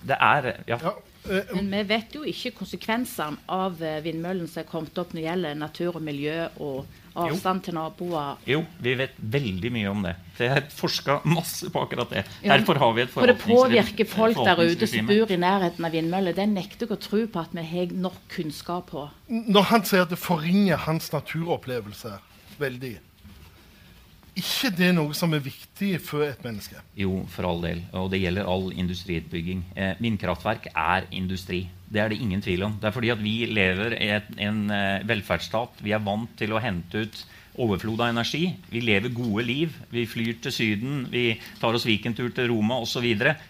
Det 0.07 0.16
er 0.23 0.53
ja. 0.71 0.79
ja. 0.79 0.95
Men 1.27 1.73
vi 1.73 1.83
vet 1.88 2.12
jo 2.14 2.23
ikke 2.23 2.55
konsekvensene 2.61 3.42
av 3.51 3.81
vindmøllen 4.05 4.47
som 4.47 4.62
er 4.62 4.69
kommet 4.69 4.99
opp 5.03 5.11
når 5.11 5.19
det 5.19 5.27
gjelder 5.27 5.59
natur 5.59 5.99
og 5.99 6.05
miljø 6.07 6.37
og 6.62 7.01
avstand 7.24 7.64
til 7.66 7.76
naboer? 7.76 8.37
Jo, 8.48 8.61
vi 8.83 8.94
vet 8.98 9.16
veldig 9.18 9.72
mye 9.74 9.90
om 9.90 10.05
det. 10.07 10.14
Det 10.37 10.50
er 10.52 10.68
forska 10.72 11.20
masse 11.24 11.70
på 11.72 11.83
akkurat 11.87 12.12
det. 12.12 12.24
Derfor 12.44 12.81
har 12.83 12.94
vi 12.96 13.05
et 13.07 13.12
For 13.14 13.31
det 13.31 13.38
påvirker 13.40 14.09
folk 14.11 14.40
der 14.44 14.62
ute 14.62 14.88
som 14.90 15.09
bor 15.09 15.33
i 15.33 15.40
nærheten 15.40 15.88
av 15.88 15.96
vindmøller. 15.96 16.37
Det 16.37 16.48
nekter 16.52 16.87
jeg 16.87 16.98
å 16.98 17.00
tro 17.09 17.24
på 17.26 17.42
at 17.42 17.57
vi 17.57 17.66
har 17.70 17.96
nok 18.07 18.20
kunnskap 18.37 18.92
på. 18.92 19.09
Når 19.33 19.68
han 19.72 19.87
sier 19.88 20.07
at 20.07 20.12
det 20.12 20.20
forringer 20.20 20.85
hans 20.87 21.11
naturopplevelse 21.14 22.18
veldig 22.61 22.96
ikke 24.37 24.72
det 24.77 24.90
noe 24.96 25.14
som 25.16 25.33
er 25.37 25.44
viktig 25.44 25.94
for 26.05 26.27
et 26.27 26.42
menneske? 26.44 26.81
Jo, 26.99 27.22
for 27.33 27.49
all 27.49 27.62
del. 27.64 27.81
Og 27.96 28.11
det 28.12 28.20
gjelder 28.20 28.49
all 28.51 28.68
industriutbygging. 28.75 29.64
Eh, 29.77 29.94
vindkraftverk 30.03 30.68
er 30.72 31.09
industri. 31.16 31.64
Det 31.88 32.03
er 32.03 32.12
det 32.12 32.20
ingen 32.20 32.42
tvil 32.44 32.66
om. 32.66 32.77
Det 32.81 32.90
er 32.90 32.94
fordi 32.94 33.12
at 33.14 33.22
vi 33.22 33.35
lever 33.49 33.96
i 33.96 34.11
et, 34.18 34.29
en 34.49 34.66
eh, 34.75 35.07
velferdsstat. 35.09 35.81
Vi 35.87 35.94
er 35.96 36.05
vant 36.05 36.33
til 36.38 36.53
å 36.53 36.61
hente 36.62 37.07
ut 37.07 37.22
overflod 37.64 38.03
av 38.05 38.11
energi. 38.12 38.51
Vi 38.68 38.83
lever 38.85 39.14
gode 39.16 39.44
liv. 39.46 39.77
Vi 39.92 40.05
flyr 40.09 40.40
til 40.44 40.53
Syden, 40.53 41.07
vi 41.12 41.38
tar 41.61 41.77
oss 41.77 41.87
weekendtur 41.88 42.29
til 42.37 42.51
Roma 42.53 42.81
osv. 42.85 43.07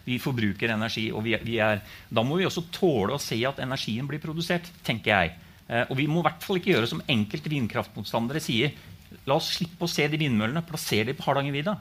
Vi 0.06 0.20
forbruker 0.22 0.74
energi. 0.76 1.08
og 1.10 1.24
vi, 1.26 1.36
vi 1.42 1.58
er, 1.58 1.82
Da 2.08 2.22
må 2.22 2.38
vi 2.38 2.46
også 2.46 2.68
tåle 2.70 3.16
å 3.16 3.22
se 3.22 3.40
at 3.46 3.58
energien 3.64 4.06
blir 4.06 4.22
produsert, 4.22 4.70
tenker 4.86 5.10
jeg. 5.10 5.34
Eh, 5.66 5.84
og 5.90 5.96
vi 5.98 6.06
må 6.06 6.22
i 6.22 6.28
hvert 6.28 6.44
fall 6.46 6.60
ikke 6.60 6.76
gjøre 6.76 6.90
som 6.94 7.02
enkelte 7.10 7.50
vindkraftmotstandere 7.50 8.42
sier. 8.42 8.76
La 9.26 9.38
oss 9.38 9.52
slippe 9.56 9.86
å 9.86 9.90
se 9.90 10.06
de 10.08 10.20
vindmøllene. 10.20 10.64
Plasser 10.66 11.08
de 11.08 11.14
på 11.16 11.24
Hardangervidda. 11.26 11.76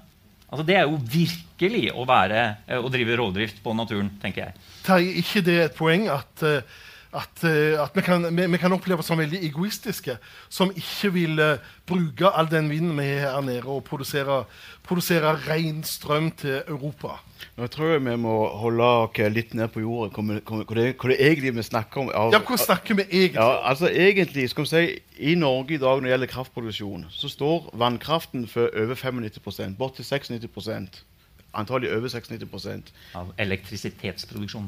Altså, 0.45 0.63
det 0.67 0.77
er 0.77 0.85
jo 0.85 0.99
virkelig 1.11 1.89
å, 1.91 2.05
være, 2.07 2.41
eh, 2.67 2.79
å 2.79 2.91
drive 2.93 3.17
rovdrift 3.19 3.61
på 3.63 3.73
naturen, 3.75 4.11
tenker 4.21 4.45
jeg. 4.45 4.65
Terje, 4.85 5.15
ikke 5.21 5.41
det 5.45 5.57
et 5.63 5.77
poeng 5.77 6.05
at, 6.13 6.43
eh, 6.45 6.61
at, 7.13 7.43
eh, 7.43 7.75
at 7.81 7.95
vi, 7.95 8.01
kan, 8.01 8.25
vi, 8.37 8.47
vi, 8.51 8.57
kan, 8.57 8.73
oppleves 8.75 9.05
som 9.05 9.19
veldig 9.19 9.39
egoistiske, 9.47 10.17
som 10.49 10.71
ikke 10.75 11.11
vil 11.15 11.39
uh, 11.39 11.61
bruke 11.87 12.27
all 12.27 12.49
den 12.51 12.69
vinden 12.71 12.97
vi 12.97 13.07
har 13.07 13.37
her 13.37 13.45
nede, 13.45 13.63
og 13.65 13.83
produsere, 13.87 14.43
produsere 14.83 15.35
ren 15.45 15.83
strøm 15.83 16.31
til 16.31 16.61
Europa? 16.67 17.19
Nå 17.55 17.67
tror 17.71 17.93
jeg 17.93 18.03
vi 18.05 18.15
må 18.19 18.33
holde 18.59 18.83
oss 18.83 19.19
litt 19.31 19.53
ned 19.55 19.71
på 19.71 19.83
jorda, 19.83 20.11
hva 20.15 20.63
det, 20.75 20.85
det 20.97 21.17
egentlig 21.19 21.55
vi 21.55 21.65
snakker 21.67 22.03
om. 22.03 22.11
Ja, 22.11 22.39
Hva 22.39 22.57
snakker 22.59 22.97
vi 22.99 23.05
egentlig 23.09 23.41
Ja, 23.41 23.61
altså 23.69 23.91
egentlig, 23.91 24.49
skal 24.51 24.65
vi 24.65 24.71
si, 24.71 24.85
I 25.31 25.35
Norge 25.39 25.75
i 25.75 25.81
dag 25.81 25.99
når 25.99 26.07
det 26.07 26.15
gjelder 26.15 26.31
kraftproduksjon, 26.33 27.09
så 27.11 27.31
står 27.31 27.69
vannkraften 27.73 28.47
for 28.51 28.71
over 28.75 28.95
95 28.95 29.77
bort 29.77 29.99
til 29.99 30.07
96% 30.07 31.03
Antagelig 31.55 31.93
over 31.95 32.09
96 32.11 32.91
Av 33.15 33.31
elektrisitetsproduksjon. 33.39 34.67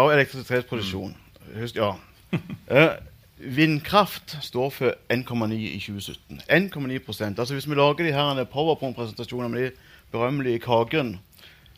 Av 0.00 0.12
elektrisitetsproduksjon. 0.14 1.12
Mm. 1.12 1.31
Ja. 1.76 1.94
eh, 2.70 2.94
vindkraft 3.36 4.38
står 4.40 4.70
for 4.70 4.94
1,9 5.12 5.52
i 5.52 5.78
2017. 5.78 6.40
1,9% 6.48 7.38
Altså 7.38 7.54
Hvis 7.54 7.68
vi 7.68 7.74
lager 7.74 8.04
de 8.04 8.12
her 8.12 8.44
powerpoint-presentasjonene 8.44 9.48
med 9.48 9.70
de 9.70 9.70
berømmelige 10.12 10.58
kakene 10.58 11.18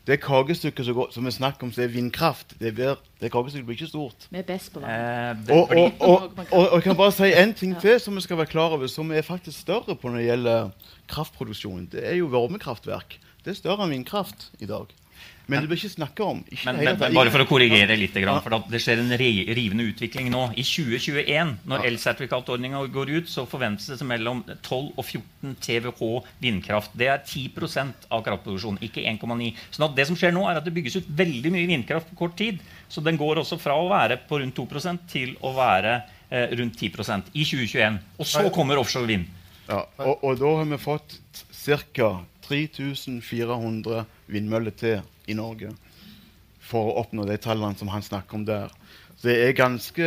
det 0.04 0.18
kakestykket 0.20 0.84
som, 0.84 0.98
som 1.10 1.24
vi 1.24 1.30
snakker 1.32 1.64
om, 1.64 1.70
som 1.72 1.84
er 1.84 1.92
vindkraft, 1.92 2.52
det, 2.60 2.74
blir, 2.76 2.98
det 3.20 3.30
kakestykket 3.32 3.66
blir 3.66 3.78
ikke 3.78 3.88
stort. 3.88 4.26
Vi 4.30 4.40
er 4.42 4.44
best 4.48 4.74
på 4.74 4.82
vann. 4.82 4.90
Eh, 4.90 5.54
og, 5.56 5.70
og, 5.72 5.92
og, 6.10 6.34
og, 6.50 6.74
jeg 6.74 6.84
kan 6.84 6.98
bare 6.98 7.14
si 7.16 7.30
én 7.32 7.54
ting 7.56 7.72
til 7.80 7.96
som 8.00 8.16
vi 8.16 8.24
skal 8.24 8.36
være 8.40 8.52
klar 8.52 8.76
over, 8.76 8.90
som 8.92 9.12
er 9.12 9.24
faktisk 9.24 9.64
større 9.64 9.96
på 9.96 10.12
når 10.12 10.20
det 10.20 10.26
gjelder 10.26 10.90
kraftproduksjon. 11.08 11.88
Det 11.92 12.04
er 12.04 12.18
jo 12.20 12.28
varmekraftverk. 12.32 13.16
Det 13.44 13.54
er 13.54 13.60
større 13.62 13.86
enn 13.86 13.96
vindkraft 13.96 14.50
i 14.60 14.68
dag. 14.68 14.92
Men 15.46 15.60
du 15.60 15.68
bør 15.68 15.76
ikke 15.76 15.92
snakke 15.92 16.24
om. 16.24 16.38
Ikke 16.48 16.72
men, 16.72 16.78
men, 16.96 17.16
bare 17.16 17.32
for 17.32 17.44
å 17.44 17.46
korrigere 17.48 17.96
litt, 18.00 18.14
for 18.16 18.54
det 18.72 18.80
skjer 18.80 19.02
en 19.02 19.12
rivende 19.18 19.84
utvikling 19.90 20.30
nå. 20.32 20.46
I 20.56 20.64
2021, 20.64 21.52
når 21.68 21.84
elsertifikatordninga 21.90 22.80
går 22.94 23.12
ut, 23.18 23.28
så 23.28 23.44
forventes 23.48 23.90
det 23.92 24.08
mellom 24.08 24.40
12 24.54 24.94
og 24.94 25.04
14 25.04 25.58
TWh 25.66 26.32
vindkraft. 26.40 26.96
Det 26.96 27.10
er 27.12 27.20
10 27.20 28.08
av 28.08 28.24
kraftproduksjonen, 28.24 28.80
ikke 28.88 29.04
1,9. 29.12 29.52
Så 29.74 29.90
det 29.92 30.08
som 30.08 30.18
skjer 30.18 30.32
nå, 30.36 30.46
er 30.48 30.62
at 30.62 30.64
det 30.66 30.74
bygges 30.76 31.02
ut 31.02 31.12
veldig 31.12 31.52
mye 31.52 31.68
vindkraft 31.68 32.08
på 32.12 32.20
kort 32.24 32.38
tid. 32.40 32.64
Så 32.88 33.04
den 33.04 33.20
går 33.20 33.42
også 33.44 33.60
fra 33.60 33.76
å 33.76 33.90
være 33.92 34.22
på 34.28 34.40
rundt 34.40 34.56
2 34.56 34.96
til 35.12 35.36
å 35.44 35.52
være 35.56 35.98
eh, 36.30 36.56
rundt 36.56 36.80
10% 36.80 37.34
i 37.34 37.44
2021. 37.44 38.00
Og 38.16 38.32
så 38.32 38.48
kommer 38.54 38.80
offshore 38.80 39.12
vind. 39.12 39.28
Ja, 39.68 39.84
og, 40.00 40.24
og 40.24 40.38
da 40.40 40.56
har 40.60 40.70
vi 40.72 40.80
fått 40.80 41.18
ca. 41.92 42.14
3400 42.44 44.02
vindmøller 44.28 44.74
til 44.76 44.98
i 45.26 45.36
Norge 45.38 45.72
for 46.64 46.90
å 46.90 47.00
oppnå 47.04 47.26
de 47.28 47.36
tallene 47.40 47.76
som 47.78 47.90
han 47.92 48.04
snakker 48.04 48.38
om 48.38 48.44
der. 48.48 48.72
Så 49.14 49.28
det 49.28 49.34
er 49.44 49.52
ganske, 49.56 50.06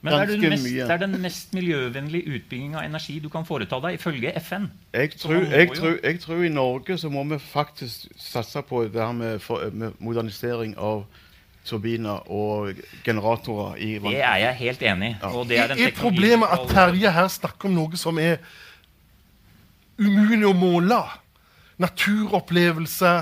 Men 0.00 0.12
ganske 0.12 0.22
er 0.22 0.30
det 0.30 0.50
mest, 0.50 0.64
mye. 0.64 0.84
Det 0.84 0.94
er 0.94 1.00
den 1.02 1.16
mest 1.22 1.52
miljøvennlige 1.54 2.36
utbygging 2.36 2.76
av 2.78 2.84
energi 2.86 3.18
du 3.22 3.28
kan 3.32 3.44
foreta 3.46 3.80
deg, 3.84 3.98
ifølge 3.98 4.32
FN. 4.40 4.70
Jeg 4.94 5.12
tror, 5.18 5.42
jeg, 5.44 5.70
tror, 5.76 5.98
jeg 6.02 6.20
tror, 6.22 6.44
i 6.46 6.52
Norge 6.52 6.98
så 6.98 7.10
må 7.12 7.24
vi 7.30 7.38
faktisk 7.42 8.06
satse 8.16 8.62
på 8.66 8.84
det 8.86 9.02
her 9.02 9.12
med, 9.12 9.42
for, 9.44 9.66
med 9.72 9.98
modernisering 9.98 10.76
av 10.78 11.04
turbiner 11.68 12.24
og 12.32 12.80
generatorer 13.04 13.76
i 13.76 13.90
vann. 14.00 14.14
Det 14.14 14.22
er 14.24 14.38
jeg 14.46 14.58
helt 14.62 14.82
enig 14.94 15.10
i. 15.10 15.16
Ja. 15.20 15.64
Er, 15.66 15.74
er 15.76 15.96
problemet 15.98 16.54
at 16.54 16.64
Terje 16.70 17.12
her 17.12 17.28
snakker 17.28 17.68
om 17.68 17.76
noe 17.76 18.00
som 18.00 18.18
er 18.18 18.40
umulig 20.00 20.46
å 20.48 20.54
måle? 20.56 21.02
Naturopplevelse 21.80 23.12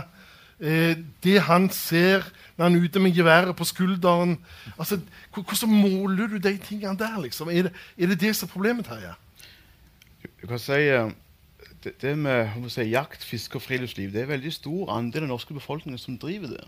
det 0.58 1.36
han 1.46 1.68
ser 1.70 2.24
når 2.58 2.64
han 2.64 2.74
er 2.74 2.84
ute 2.88 3.00
med 3.00 3.14
geværet 3.14 3.56
på 3.56 3.64
skulderen 3.64 4.38
altså, 4.78 4.98
Hvordan 5.34 5.70
måler 5.70 6.26
du 6.26 6.36
de 6.36 6.56
tingene 6.58 6.98
der? 6.98 7.20
liksom? 7.22 7.48
Er 7.48 7.62
det 7.62 7.72
er 7.98 8.06
det, 8.06 8.20
det 8.20 8.36
som 8.36 8.48
er 8.48 8.52
problemet, 8.52 8.84
Terje? 8.84 9.14
Du 10.42 10.46
kan 10.46 10.58
si 10.58 10.72
eh, 10.72 11.10
det, 11.84 11.92
det 12.02 12.18
med 12.18 12.70
si, 12.70 12.80
jakt, 12.90 13.24
fiske 13.24 13.56
og 13.56 13.62
friluftsliv 13.62 14.10
det 14.12 14.20
er 14.20 14.26
en 14.26 14.34
veldig 14.34 14.52
stor 14.52 14.90
andel 14.96 15.28
av 15.28 15.28
norske 15.28 15.54
befolkningen 15.54 15.98
som 15.98 16.18
driver 16.18 16.56
det. 16.56 16.64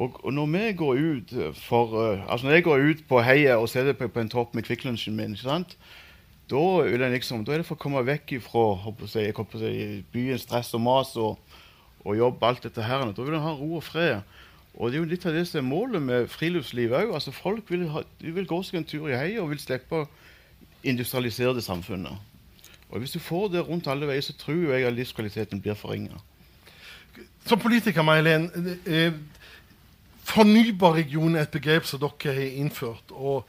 Og, 0.00 0.24
og, 0.24 0.32
når 0.34 0.46
vi 0.46 0.72
går 0.72 0.94
ut 0.94 1.32
for, 1.54 1.94
uh, 1.94 2.32
altså 2.32 2.46
når 2.46 2.54
jeg 2.54 2.64
går 2.64 2.78
ut 2.90 3.02
på 3.08 3.20
heia 3.22 3.56
og 3.56 3.68
ser 3.68 3.84
det 3.84 3.98
på, 3.98 4.08
på 4.08 4.20
en 4.20 4.28
topp 4.28 4.54
med 4.54 4.62
Kvikklunsjen 4.62 5.16
min, 5.16 5.32
ikke 5.32 5.52
min, 5.52 5.66
da, 6.50 7.08
liksom, 7.08 7.44
da, 7.44 7.52
er 7.52 7.62
det 7.62 7.66
for 7.66 7.78
å 7.78 7.82
komme 7.82 8.02
vekk 8.06 8.34
fra 8.42 8.64
si, 9.06 10.02
byens 10.12 10.42
stress 10.48 10.74
og 10.74 10.82
mas 10.84 11.14
og, 11.16 11.38
og 12.04 12.18
jobb, 12.18 12.42
alt 12.42 12.64
dette 12.66 12.82
her. 12.82 13.04
Da 13.12 13.22
vil 13.22 13.36
en 13.36 13.44
ha 13.44 13.54
ro 13.54 13.76
og 13.78 13.84
fred. 13.86 14.22
Og 14.74 14.90
det 14.90 14.96
er 14.96 15.02
jo 15.02 15.10
litt 15.10 15.26
av 15.28 15.36
det 15.36 15.44
som 15.48 15.60
er 15.60 15.68
målet 15.68 16.02
med 16.02 16.28
friluftsliv 16.32 16.94
òg. 16.96 17.12
Altså, 17.14 17.34
folk 17.34 17.68
vil, 17.70 17.86
ha, 17.92 18.02
vil, 18.18 18.46
gå 18.48 18.60
seg 18.64 18.80
en 18.80 18.88
tur 18.88 19.10
i 19.10 19.16
heia 19.16 19.42
og 19.42 19.52
vil 19.52 19.60
slippe 19.60 20.04
å 20.04 20.08
industrialisere 20.88 21.54
det 21.58 21.64
samfunnet. 21.66 22.30
Og 22.90 23.00
Hvis 23.00 23.14
du 23.14 23.20
får 23.20 23.48
det 23.52 23.66
rundt 23.68 23.88
alle 23.88 24.08
veier, 24.08 24.24
så 24.24 24.34
tror 24.36 24.72
jeg 24.72 24.86
at 24.86 24.96
livskvaliteten 24.96 25.60
blir 25.64 25.76
forringa. 25.78 26.18
Som 27.46 27.60
politiker, 27.60 28.04
Mailein, 28.04 28.48
fornybar 30.28 30.96
region 30.96 31.36
er 31.36 31.46
et 31.46 31.54
begrep 31.54 31.88
som 31.88 32.00
dere 32.00 32.34
har 32.36 32.58
innført. 32.60 33.12
og 33.12 33.48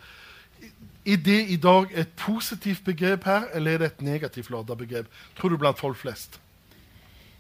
Er 1.05 1.17
det 1.17 1.41
i 1.49 1.55
dag 1.55 1.91
et 1.91 2.09
positivt 2.15 2.83
begrep 2.83 3.23
her, 3.23 3.49
eller 3.53 3.73
er 3.73 3.77
det 3.77 3.85
et 3.91 4.01
negativt 4.01 4.49
lada 4.49 4.75
begrep? 4.75 5.07
Tror 5.35 5.49
du 5.49 5.57
blant 5.57 5.79
folk 5.79 5.97
flest? 5.97 6.39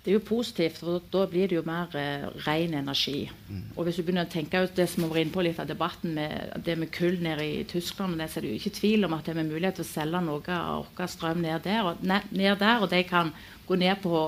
Det 0.03 0.11
er 0.11 0.17
jo 0.17 0.25
positivt, 0.27 0.81
for 0.81 1.03
da 1.13 1.21
blir 1.31 1.47
det 1.47 1.55
jo 1.55 1.63
mer 1.63 1.93
eh, 1.95 2.25
ren 2.43 2.73
energi. 2.75 3.21
Mm. 3.47 3.61
Og 3.77 3.85
hvis 3.85 3.95
du 3.95 4.03
begynner 4.03 4.27
å 4.27 4.31
tenke 4.33 4.59
ut 4.59 4.73
det 4.75 4.89
som 4.91 5.05
vi 5.05 5.09
var 5.13 5.19
inne 5.21 5.31
på 5.31 5.43
litt 5.45 5.61
av 5.63 5.69
debatten 5.69 6.17
med 6.17 6.57
det 6.65 6.75
med 6.75 6.91
kull 6.91 7.21
nede 7.23 7.45
i 7.47 7.61
Tyskland, 7.69 8.19
så 8.27 8.41
er 8.41 8.43
det 8.43 8.51
jo 8.51 8.57
ikke 8.59 8.73
tvil 8.81 9.07
om 9.07 9.15
at 9.15 9.23
det 9.23 9.37
er 9.37 9.47
mulighet 9.47 9.79
til 9.79 9.85
å 9.85 9.91
selge 9.93 10.21
noe 10.25 10.57
av 10.57 10.89
vår 10.97 11.11
strøm 11.13 11.39
ned 11.45 11.63
der, 11.63 11.87
og, 11.87 12.03
ned, 12.03 12.33
ned 12.35 12.59
der, 12.59 12.83
og 12.83 12.91
de 12.91 12.99
kan 13.07 13.31
gå 13.69 13.77
ned 13.79 14.01
på 14.03 14.23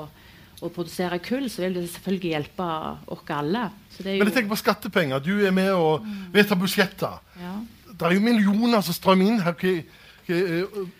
å 0.63 0.69
produsere 0.71 1.19
kull, 1.19 1.49
så 1.51 1.65
vil 1.65 1.75
det 1.75 1.83
selvfølgelig 1.91 2.31
hjelpe 2.31 2.67
oss 3.11 3.33
alle. 3.35 3.65
Men 3.99 4.23
jeg 4.29 4.35
tenker 4.37 4.53
på 4.53 4.59
skattepenger. 4.61 5.19
Du 5.19 5.33
er 5.43 5.51
med 5.51 5.73
og 5.75 6.05
mm. 6.05 6.13
vedtar 6.37 6.59
budsjetter. 6.61 7.19
Ja. 7.41 7.57
Det 7.91 8.07
er 8.07 8.15
jo 8.15 8.23
millioner 8.23 8.83
som 8.83 8.95
strømmer 8.95 9.27
inn 9.27 9.43
her. 9.43 9.59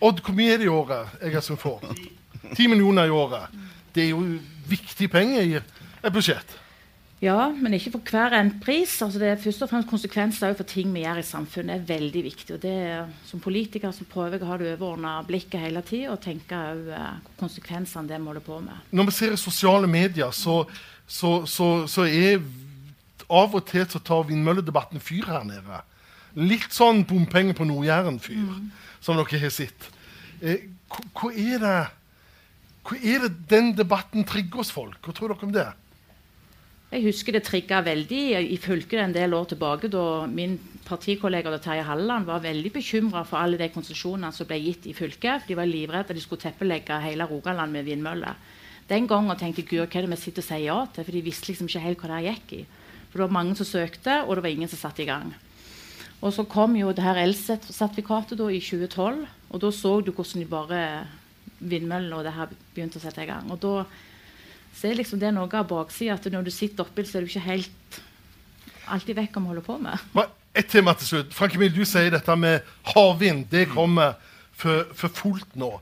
Odd, 0.04 0.20
hvor 0.20 0.36
mye 0.36 0.52
er 0.52 0.60
det 0.60 0.68
i 0.68 0.72
året 0.72 1.16
jeg 1.24 1.42
som 1.44 1.56
får? 1.60 1.88
Ti 2.52 2.68
millioner 2.68 3.08
i 3.08 3.16
året. 3.16 3.56
Det 3.96 4.04
er 4.04 4.12
jo 4.12 4.20
viktige 4.68 5.12
penger 5.12 5.42
i 5.42 5.58
et 5.58 6.12
budsjett. 6.12 6.56
Ja, 7.24 7.48
men 7.48 7.72
ikke 7.72 7.94
for 7.94 8.10
hver 8.12 8.34
en 8.36 8.50
pris. 8.60 8.98
Altså 9.02 9.20
det 9.20 9.30
er 9.30 9.40
først 9.40 9.62
og 9.64 9.70
fremst 9.70 9.88
konsekvenser 9.88 10.52
for 10.58 10.68
ting 10.68 10.90
vi 10.92 11.06
gjør 11.06 11.22
i 11.22 11.24
samfunnet. 11.24 11.78
er 11.80 11.88
veldig 11.88 12.22
viktig. 12.26 12.54
Og 12.54 12.62
det, 12.62 13.06
Som 13.24 13.40
politiker 13.40 13.90
så 13.90 14.04
prøver 14.04 14.36
jeg 14.36 14.44
å 14.44 14.50
ha 14.50 14.58
det 14.60 14.74
overordna 14.74 15.22
blikket 15.24 15.60
hele 15.60 15.82
tida 15.82 16.12
og 16.12 16.20
tenke 16.20 16.54
òg 16.54 16.92
uh, 16.92 17.16
konsekvensene 17.40 18.08
det 18.08 18.20
måler 18.20 18.44
på 18.44 18.60
med. 18.60 18.76
Når 18.92 19.08
vi 19.08 19.16
ser 19.16 19.32
i 19.32 19.40
sosiale 19.40 19.88
medier, 19.88 20.30
så, 20.30 20.64
så, 21.06 21.46
så, 21.46 21.86
så 21.88 22.04
er 22.04 22.42
av 23.32 23.54
og 23.54 23.64
til 23.66 23.86
så 23.88 23.98
tar 23.98 24.28
vindmølledebatten 24.28 25.00
fyr 25.00 25.24
her 25.30 25.44
nede. 25.48 25.82
Litt 26.36 26.68
sånn 26.74 27.06
bompenger 27.08 27.56
på 27.56 27.64
Nord-Jæren-fyr, 27.64 28.44
mm. 28.44 28.70
som 29.00 29.16
dere 29.16 29.40
har 29.40 29.54
sett. 29.54 29.88
Eh, 30.44 30.68
hva 31.16 31.32
er 31.32 31.62
det 31.62 31.78
hva 32.86 32.96
er 33.02 33.26
det 33.26 33.48
den 33.50 33.72
debatten 33.74 34.24
trigger 34.28 34.62
hos 34.62 34.70
folk? 34.70 35.00
Hva 35.02 35.14
tror 35.14 35.32
dere 35.32 35.46
om 35.48 35.54
det? 35.54 35.66
Jeg 36.86 37.02
husker 37.02 37.34
det 37.34 37.42
trigga 37.42 37.80
veldig 37.82 38.20
i 38.54 38.56
fylket 38.62 39.00
en 39.02 39.14
del 39.14 39.34
år 39.34 39.48
tilbake, 39.50 39.90
da 39.90 40.24
min 40.30 40.54
partikollega 40.86 41.50
Terje 41.58 41.82
Halleland 41.82 42.28
var 42.28 42.44
veldig 42.44 42.70
bekymra 42.76 43.24
for 43.26 43.40
alle 43.40 43.58
de 43.58 43.66
konsesjonene 43.74 44.30
som 44.32 44.46
ble 44.46 44.60
gitt 44.62 44.86
i 44.86 44.94
fylket. 44.94 45.42
For 45.42 45.50
de 45.50 45.58
var 45.58 45.66
livredde 45.66 46.14
de 46.14 46.22
skulle 46.22 46.44
teppelegge 46.44 47.00
hele 47.02 47.26
Rogaland 47.26 47.74
med 47.74 47.88
vindmøller. 47.90 48.38
Den 48.86 49.08
gangen 49.10 49.34
tenkte 49.34 49.64
jeg 49.64 49.70
gud, 49.72 49.82
hva 49.82 49.98
er 49.98 50.06
det 50.06 50.12
vi 50.14 50.20
sitter 50.22 50.44
og 50.44 50.46
sier 50.46 50.62
ja 50.62 50.78
til? 50.94 51.08
For 51.08 51.16
de 51.18 51.24
visste 51.26 51.50
liksom 51.50 51.66
ikke 51.66 51.84
helt 51.88 52.04
hva 52.04 52.12
det 52.14 52.22
gikk 52.28 52.54
i. 52.54 52.62
For 53.10 53.18
det 53.18 53.26
var 53.26 53.34
mange 53.34 53.58
som 53.58 53.66
søkte, 53.66 54.20
og 54.22 54.36
det 54.36 54.46
var 54.46 54.54
ingen 54.54 54.70
som 54.70 54.84
satte 54.84 55.02
i 55.02 55.10
gang. 55.10 55.34
Og 56.22 56.32
så 56.32 56.46
kom 56.46 56.78
jo 56.78 56.94
det 56.94 57.02
her 57.02 57.18
elsertifikatet 57.18 58.38
i 58.46 58.62
2012, 58.62 59.26
og 59.50 59.62
da 59.62 59.70
så 59.74 59.98
du 60.00 60.14
hvordan 60.14 60.44
de 60.44 60.48
bare 60.54 60.82
vindmøllene 61.70 62.18
og 62.18 62.26
det 62.26 62.34
her 62.36 62.52
begynte 62.74 63.00
å 63.00 63.04
sette 63.04 63.24
i 63.24 63.28
gang. 63.28 63.48
Og 63.52 63.60
da 63.62 63.84
ser 64.76 64.98
liksom 64.98 65.20
det 65.20 65.32
noe 65.34 65.48
av 65.56 65.68
baksida 65.70 66.16
at 66.16 66.28
når 66.32 66.48
du 66.48 66.52
sitter 66.54 66.84
oppi 66.84 67.04
så 67.06 67.18
er 67.18 67.26
du 67.26 67.32
ikke 67.32 67.46
helt 67.46 68.00
alltid 68.92 69.18
vekk 69.18 69.38
om 69.38 69.46
du 69.46 69.52
holder 69.54 69.66
på 69.66 69.78
med. 69.82 70.26
Et 70.56 70.68
tema 70.70 70.94
til 70.96 71.10
slutt. 71.10 71.34
Frank 71.36 71.56
Emil, 71.56 71.72
du 71.74 71.84
sier 71.88 72.12
dette 72.14 72.36
med 72.38 72.64
havvind. 72.94 73.44
Det 73.50 73.66
kommer 73.72 74.14
for, 74.56 74.86
for, 74.96 75.12
fullt 75.12 75.56
nå. 75.58 75.72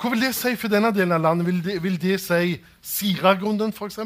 Hva 0.00 0.12
vil 0.14 0.24
det 0.24 0.32
si 0.34 0.54
for 0.58 0.72
denne 0.72 0.90
delen 0.96 1.14
av 1.14 1.22
landet? 1.26 1.46
Vil 1.46 1.60
det, 1.64 1.76
vil 1.84 1.98
det 2.00 2.16
si 2.22 2.56
Siragrunden, 2.80 3.74
f.eks.? 3.76 4.00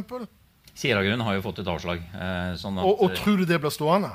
Siragrunden 0.75 1.23
har 1.25 1.39
jo 1.39 1.45
fått 1.45 1.63
et 1.63 1.71
avslag. 1.71 2.03
Eh, 2.03 2.55
sånn 2.61 2.81
at, 2.81 2.89
og, 2.89 3.05
og, 3.07 3.15
tror 3.17 3.41
du 3.41 3.47
det 3.49 3.61
blir 3.63 3.73
stående? 3.73 4.11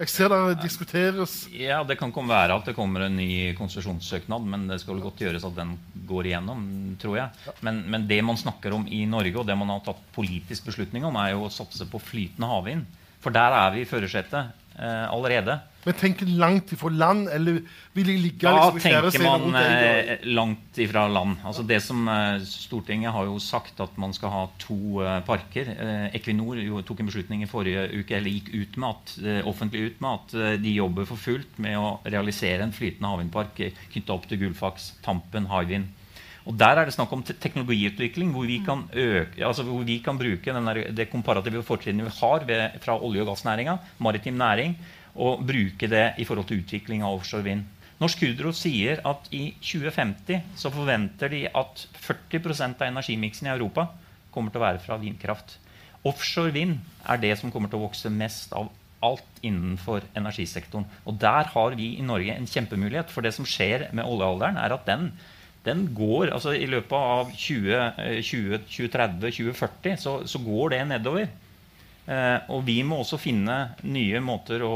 Jeg 0.00 0.08
ser 0.08 0.30
det 0.32 0.62
diskuteres. 0.62 1.42
Ja, 1.52 1.82
Det 1.84 1.98
kan 2.00 2.12
komme 2.12 2.32
være 2.32 2.54
at 2.56 2.64
det 2.70 2.72
kommer 2.76 3.04
en 3.04 3.18
ny 3.20 3.52
konsesjonssøknad, 3.58 4.46
men 4.48 4.64
det 4.70 4.78
skal 4.80 5.02
godt 5.02 5.20
gjøres 5.20 5.44
at 5.44 5.58
den 5.58 5.74
går 6.08 6.30
igjennom, 6.30 6.62
tror 7.00 7.18
jeg. 7.18 7.52
Men, 7.60 7.82
men, 7.84 8.06
det 8.08 8.22
man 8.24 8.40
snakker 8.40 8.72
om 8.72 8.86
i 8.88 9.02
Norge, 9.04 9.36
og 9.36 9.44
det 9.46 9.58
man 9.60 9.68
har 9.68 9.82
tatt 9.84 10.00
politisk 10.16 10.70
beslutning 10.70 11.04
om, 11.04 11.18
er 11.20 11.34
jo 11.34 11.44
å 11.44 11.52
satse 11.52 11.84
på 11.84 12.00
flytende 12.00 12.48
havvind. 12.48 12.86
For 13.20 13.36
der 13.36 13.52
er 13.52 13.74
vi 13.74 13.84
i 13.84 13.90
førersetet 13.90 14.40
eh, 14.80 15.04
allerede. 15.12 15.58
Men 15.80 15.96
tenker 15.96 16.28
langt 16.36 16.72
ifra 16.74 16.90
land, 16.92 17.28
eller 17.32 17.62
vil 17.96 18.08
de 18.10 18.16
ligge 18.20 18.44
Da 18.44 18.66
liksom, 18.68 18.76
i 18.76 18.82
tenker 18.84 19.22
man 19.24 19.46
rundt 19.46 19.56
deg, 19.56 20.10
eh, 20.12 20.26
langt 20.36 20.80
ifra 20.84 21.06
land. 21.08 21.38
Altså 21.48 21.64
det 21.64 21.78
som 21.80 22.02
eh, 22.12 22.42
Stortinget 22.44 23.14
har 23.14 23.24
jo 23.24 23.38
sagt 23.40 23.80
at 23.80 23.96
man 24.00 24.12
skal 24.16 24.34
ha 24.34 24.42
to 24.60 25.00
eh, 25.00 25.22
parker. 25.24 25.70
Eh, 25.72 26.18
Equinor 26.18 26.60
jo, 26.60 26.82
tok 26.84 27.00
en 27.00 27.08
beslutning 27.08 27.46
i 27.46 27.48
forrige 27.48 27.86
uke, 27.94 28.18
eller 28.18 28.36
gikk 28.36 28.52
ut 28.58 28.76
med 28.76 28.90
at, 28.90 29.14
eh, 29.24 29.40
offentlig 29.48 29.86
ut 29.88 30.04
med 30.04 30.18
at 30.18 30.36
eh, 30.36 30.58
de 30.60 30.74
jobber 30.76 31.08
for 31.08 31.24
fullt 31.30 31.56
med 31.64 31.80
å 31.80 31.94
realisere 32.04 32.66
en 32.66 32.76
flytende 32.76 33.14
havvindpark 33.14 33.64
knytta 33.94 34.18
opp 34.18 34.28
til 34.28 34.44
Gullfaks, 34.44 34.92
Tampen, 35.06 35.48
Hywind. 35.48 35.88
Og 36.48 36.56
Der 36.58 36.78
er 36.80 36.88
det 36.88 36.94
snakk 36.96 37.12
om 37.12 37.22
teknologiutvikling, 37.22 38.32
hvor 38.34 38.46
vi 38.48 38.60
kan, 38.64 38.86
øke, 38.96 39.44
altså 39.44 39.64
hvor 39.64 39.84
vi 39.86 39.98
kan 40.04 40.18
bruke 40.18 40.54
den 40.56 40.68
der, 40.68 40.80
det 40.96 41.10
komparative 41.12 41.62
fortrinnet 41.62 42.08
vi 42.08 42.14
har 42.20 42.46
ved, 42.48 42.80
fra 42.80 42.96
olje- 42.96 43.22
og 43.24 43.28
gassnæringa, 43.32 43.76
maritim 44.00 44.40
næring, 44.40 44.74
og 45.14 45.44
bruke 45.46 45.88
det 45.90 46.06
i 46.18 46.26
forhold 46.28 46.48
til 46.50 46.62
utvikling 46.62 47.04
av 47.06 47.18
offshore 47.18 47.46
vind. 47.46 47.64
Norsk 48.00 48.22
Hydro 48.24 48.52
sier 48.56 49.02
at 49.04 49.26
i 49.36 49.50
2050 49.60 50.54
så 50.56 50.70
forventer 50.72 51.32
de 51.32 51.42
at 51.48 51.82
40% 52.00 52.80
av 52.80 52.86
energimiksen 52.88 53.50
i 53.50 53.52
Europa 53.52 53.90
kommer 54.32 54.52
til 54.52 54.62
å 54.62 54.64
være 54.64 54.80
fra 54.84 54.96
vindkraft. 55.00 55.58
Offshore 56.08 56.54
vind 56.54 56.78
er 57.04 57.20
det 57.20 57.34
som 57.36 57.52
kommer 57.52 57.68
til 57.68 57.80
å 57.80 57.88
vokse 57.88 58.12
mest 58.12 58.54
av 58.56 58.70
alt 59.04 59.42
innenfor 59.44 60.04
energisektoren. 60.16 60.86
Og 61.08 61.18
der 61.20 61.50
har 61.52 61.76
vi 61.76 61.94
i 61.98 62.04
Norge 62.04 62.36
en 62.36 62.48
kjempemulighet. 62.48 63.12
For 63.12 63.24
det 63.24 63.34
som 63.36 63.48
skjer 63.48 63.88
med 63.96 64.08
oljealderen, 64.08 64.56
er 64.60 64.74
at 64.76 64.88
den, 64.88 65.10
den 65.64 65.86
går 65.96 66.32
altså 66.36 66.54
I 66.56 66.68
løpet 66.68 66.96
av 66.96 67.32
2030, 67.32 68.24
20, 68.30 68.62
2030, 68.64 69.36
2040 69.40 70.00
så, 70.00 70.16
så 70.28 70.40
går 70.44 70.74
det 70.76 70.80
nedover. 70.88 71.28
Eh, 72.06 72.38
og 72.52 72.64
vi 72.68 72.80
må 72.86 73.00
også 73.00 73.20
finne 73.20 73.58
nye 73.84 74.24
måter 74.24 74.64
å 74.64 74.74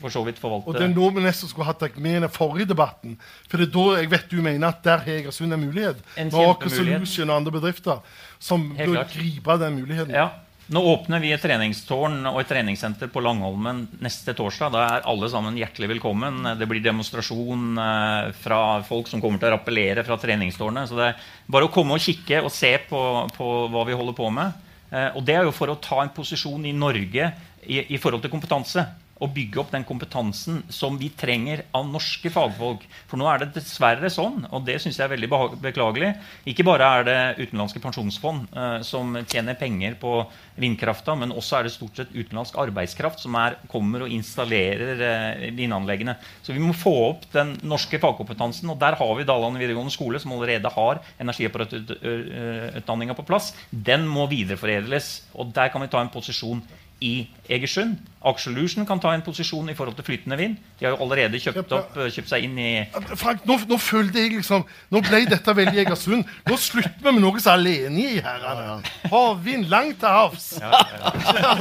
for 0.00 0.12
så 0.12 0.24
vidt 0.26 0.40
forvalte 0.40 0.72
Og 0.72 0.76
det 0.78 0.86
er 0.88 0.92
nå 0.92 1.08
vi 1.14 1.24
nesten 1.24 1.50
skulle 1.50 1.68
hatt 1.68 1.82
deg 1.84 1.96
med 2.00 2.18
i 2.18 2.24
den 2.26 2.32
forrige 2.32 2.70
debatten. 2.72 3.16
For 3.48 3.60
det 3.60 3.68
er 3.68 3.74
da 3.76 3.86
jeg 4.00 4.12
vet 4.12 4.28
du 4.32 4.38
mener 4.42 4.72
at 4.72 4.84
der 4.86 5.02
har 5.04 5.16
Egersund 5.20 5.52
en 5.52 5.60
mulighet. 5.62 6.00
En 6.16 6.30
Med 6.32 6.52
Aker. 6.52 6.72
Solution 6.72 7.30
og 7.30 7.36
andre 7.40 7.56
bedrifter 7.58 8.00
som 8.40 8.70
Helt 8.76 8.88
bør 8.88 9.02
klart. 9.02 9.18
gripe 9.18 9.58
den 9.64 9.82
muligheten. 9.82 10.14
Ja. 10.16 10.30
Nå 10.70 10.80
åpner 10.86 11.18
vi 11.18 11.32
et 11.34 11.42
treningstårn 11.42 12.20
og 12.30 12.36
et 12.38 12.46
treningssenter 12.46 13.08
på 13.10 13.18
Langholmen 13.24 13.88
neste 13.98 14.36
torsdag. 14.38 14.70
Da 14.70 14.84
er 14.86 15.08
alle 15.10 15.26
sammen 15.32 15.56
hjertelig 15.58 15.88
velkommen. 15.96 16.44
Det 16.60 16.68
blir 16.70 16.84
demonstrasjon 16.84 17.72
eh, 17.82 18.28
fra 18.38 18.60
folk 18.86 19.10
som 19.10 19.18
kommer 19.22 19.42
til 19.42 19.50
å 19.50 19.56
rappellere 19.56 20.04
fra 20.06 20.14
treningstårnet. 20.22 20.86
Så 20.86 20.94
det 21.00 21.08
er 21.10 21.24
bare 21.50 21.66
å 21.66 21.72
komme 21.74 21.98
og 21.98 22.04
kikke 22.04 22.44
og 22.44 22.54
se 22.54 22.76
på, 22.86 23.02
på 23.34 23.48
hva 23.74 23.82
vi 23.88 23.98
holder 23.98 24.14
på 24.14 24.30
med. 24.30 24.54
Eh, 24.94 25.10
og 25.18 25.26
det 25.26 25.40
er 25.40 25.48
jo 25.48 25.56
for 25.58 25.74
å 25.74 25.78
ta 25.82 26.04
en 26.04 26.14
posisjon 26.14 26.62
i 26.70 26.76
Norge 26.76 27.32
i, 27.66 27.82
i 27.90 27.98
forhold 27.98 28.22
til 28.22 28.30
kompetanse. 28.30 28.86
Og 29.20 29.32
bygge 29.36 29.60
opp 29.60 29.72
den 29.74 29.84
kompetansen 29.84 30.62
som 30.72 30.96
vi 31.00 31.10
trenger 31.12 31.64
av 31.76 31.88
norske 31.88 32.30
fagfolk. 32.32 32.86
For 33.10 33.20
nå 33.20 33.28
er 33.28 33.42
det 33.42 33.50
dessverre 33.58 34.08
sånn, 34.12 34.46
og 34.48 34.64
det 34.64 34.78
syns 34.80 34.98
jeg 34.98 35.06
er 35.06 35.12
veldig 35.12 35.28
beklagelig 35.60 36.12
Ikke 36.48 36.64
bare 36.66 36.88
er 36.98 37.06
det 37.06 37.18
utenlandske 37.42 37.82
pensjonsfond 37.82 38.48
eh, 38.56 38.78
som 38.86 39.18
tjener 39.28 39.58
penger 39.60 39.96
på 40.00 40.14
vindkrafta, 40.60 41.14
men 41.18 41.34
også 41.34 41.58
er 41.58 41.68
det 41.68 41.74
stort 41.74 42.00
sett 42.00 42.14
utenlandsk 42.14 42.56
arbeidskraft 42.60 43.22
som 43.22 43.36
er, 43.40 43.58
kommer 43.70 44.04
og 44.04 44.12
installerer 44.14 45.04
eh, 45.06 45.46
vindanleggene. 45.56 46.16
Så 46.42 46.56
vi 46.56 46.62
må 46.62 46.74
få 46.76 46.94
opp 47.10 47.26
den 47.34 47.56
norske 47.66 48.00
fagkompetansen. 48.00 48.70
Og 48.72 48.78
der 48.80 48.98
har 49.00 49.14
vi 49.18 49.26
Dalane 49.28 49.60
videregående 49.60 49.94
skole, 49.94 50.20
som 50.22 50.34
allerede 50.36 50.72
har 50.74 51.02
energiapparatutdanninga 51.22 53.16
på 53.18 53.26
plass. 53.28 53.52
Den 53.70 54.06
må 54.08 54.28
videreforedles. 54.30 55.12
Og 55.36 55.52
der 55.56 55.72
kan 55.72 55.84
vi 55.84 55.90
ta 55.92 56.02
en 56.02 56.12
posisjon 56.12 56.62
i 57.00 57.26
Egersund. 57.48 57.96
Aker 58.20 58.84
kan 58.86 59.00
ta 59.00 59.14
en 59.14 59.22
posisjon 59.24 59.70
i 59.70 59.74
forhold 59.74 59.96
til 59.96 60.04
flytende 60.04 60.36
vind. 60.36 60.56
De 60.78 60.84
har 60.84 60.92
jo 60.92 61.02
allerede 61.02 61.40
kjøpt, 61.40 61.72
opp, 61.72 61.96
eh, 61.96 62.10
kjøpt 62.12 62.28
seg 62.28 62.44
inn 62.44 62.58
i 62.58 62.84
Frank, 63.16 63.46
nå, 63.48 63.56
nå 63.66 63.78
følte 63.80 64.20
jeg 64.20 64.34
liksom 64.36 64.64
Nå 64.90 65.00
ble 65.00 65.24
dette 65.30 65.54
veldig 65.56 65.80
Egersund. 65.86 66.28
Nå 66.46 66.56
slutter 66.60 67.00
vi 67.00 67.14
med 67.16 67.22
noe 67.24 67.40
som 67.40 67.54
er 67.54 67.58
alene 67.58 68.04
i, 68.04 68.20
herrene. 68.20 68.82
Havvind 69.08 69.68
langt 69.72 70.00
til 70.00 70.08
havs. 70.08 70.52
Ja, 70.60 70.70
ja, 70.70 71.12
ja. 71.40 71.56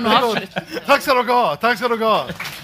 Takk 0.86 1.02
skal 1.02 1.22
dere 1.24 1.34
ha. 1.34 1.54
Takk 1.60 1.78
skal 1.80 1.96
dere 1.96 2.14
ha. 2.14 2.59